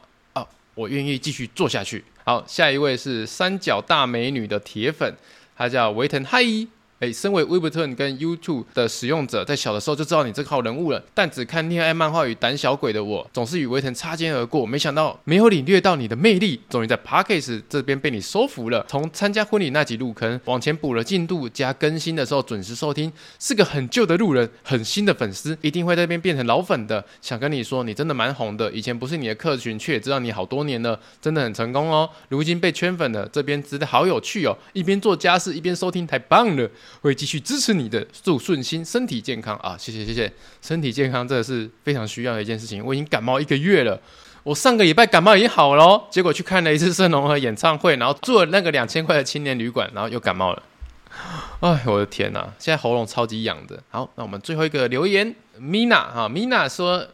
[0.74, 2.04] 我愿意继续做下去。
[2.24, 5.14] 好，下一位是三角大美女的铁粉，
[5.56, 6.42] 她叫维腾嗨。
[7.00, 11.02] 哎，身为 Webtoon 跟 YouTube 的使用者，在小的时候就知道你这号人物了。
[11.12, 14.64] 但只看恋爱漫画与胆小鬼的我，总是与维腾擦肩而过。
[14.64, 18.86] 没想到没有领略到你的魅力，终于在 Podcast 这边被你收服了。
[18.88, 23.12] 从参加婚礼那集入坑，往前补了进度，加更新的时候准时收听。
[23.38, 27.04] 是个很旧的路人，很新的粉丝，一定会在这边变成老粉的。
[27.20, 28.70] 想跟你说，你真的蛮红的。
[28.72, 32.08] 以前不是你的客群，却也知道你好多年了，真的很成功哦。
[32.28, 34.56] 如今被圈粉了，这边真的好有趣哦。
[34.72, 36.70] 一边做家事一边收听，太棒了。
[37.00, 39.76] 会继续支持你的，祝顺心，身体健康啊！
[39.78, 40.32] 谢谢谢谢，
[40.62, 42.84] 身体健康这是非常需要的一件事情。
[42.84, 44.00] 我已经感冒一个月了，
[44.42, 50.62] 我上个礼拜感冒已经好了，结果去看了一次圣龙和演唱会，然后住了那个两千块的青年旅馆，然后又感冒了。
[51.60, 53.82] 哎，我的天哪，现在喉咙超级痒的。
[53.88, 57.06] 好，那我们最后一个留言，Mina 哈，Mina 说。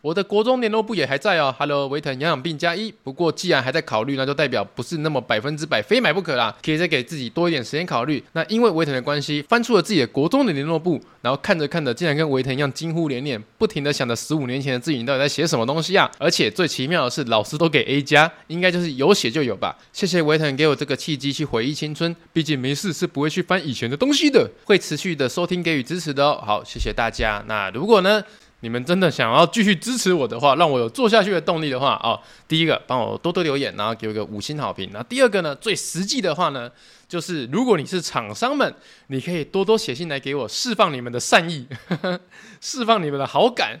[0.00, 1.52] 我的国中联络簿也还在哦。
[1.58, 2.92] Hello，维腾营养病加一。
[3.02, 6.56] 不过既然还在考虑，那就代表不是那么百分之百非买不可啦。
[6.64, 8.22] 可以再给自己多一点时间考虑。
[8.32, 16.08] 那因为维腾的关系，翻出了自己的国中的联络簿，然后看着看着，竟然跟维腾一样惊呼连连，不停的想着十五年前的自己到底在写什么东西啊！
[16.18, 19.76] 而且最奇妙的是，老师都给 A 加，应该就是有写就有吧。
[19.92, 26.40] 谢谢维腾给我这个契机去回忆青春，毕竟没事是不会去翻以前的东西的，会持续的收听给予支持的哦。
[26.46, 27.42] 好，谢谢大家。
[27.48, 28.22] 那如果呢？
[28.60, 34.90] 你们真的想要继续支持我的话，让我有做下去的动力的话，哦，第一个帮我多多留言，然后给我一个五星好评。
[34.92, 36.70] 那第二个呢，最实际的话呢，
[37.06, 38.74] 就是如果你是厂商们，
[39.06, 42.20] 你可以多多写信来给我，释放你们的善意，呵 呵
[42.60, 43.80] 释放你们的好感，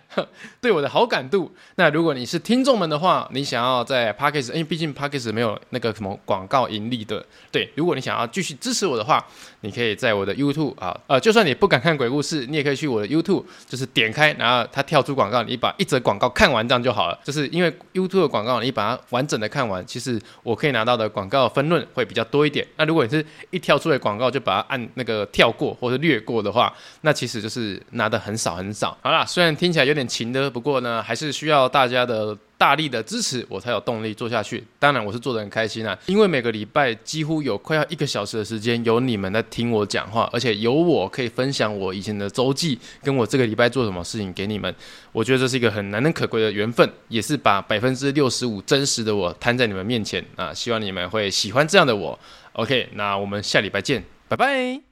[0.60, 1.52] 对我的好感度。
[1.74, 7.68] 那如果你是听众们的话，你想要在 Podcast，因为毕竟 Podcast 没有那个什么广告盈利的，对。
[7.74, 9.26] 如果你想要继续支持我的话，
[9.60, 17.18] 你可以在我的 YouTube 啊，呃，就算你不敢看鬼故事，你也可以去我的 YouTube，就是点开，然后它跳出广告，你把一则广告看完，这样就好了。
[17.24, 22.66] 就是因为 YouTube 的广告，你把它完整的看完，其实我可以拿到的广告分论会比较多一点。
[22.76, 28.96] 那如果你是一跳出来广告就把它按那个跳过或者略过的话，那其实就是拿的很少很少。
[29.02, 32.36] 好啦，虽然听起来有点勤的，不过呢，还是需要大家的。
[32.58, 34.62] 大力的支持，我才有动力做下去。
[34.78, 44.74] 当然，我是做得很开心啊，因为每个礼拜几乎有快要一个小时的时间，有你们在听我讲话，而且有我可以分享我以前的周记，跟我这个礼拜做什么事情给你们。
[45.12, 50.52] 我觉得这是一个很难能可贵的缘分，也是把百分之六十五真实的我摊在你们面前啊！
[50.52, 52.18] 希望你们会喜欢这样的我。
[52.54, 54.87] OK，那我们下礼拜见，拜拜。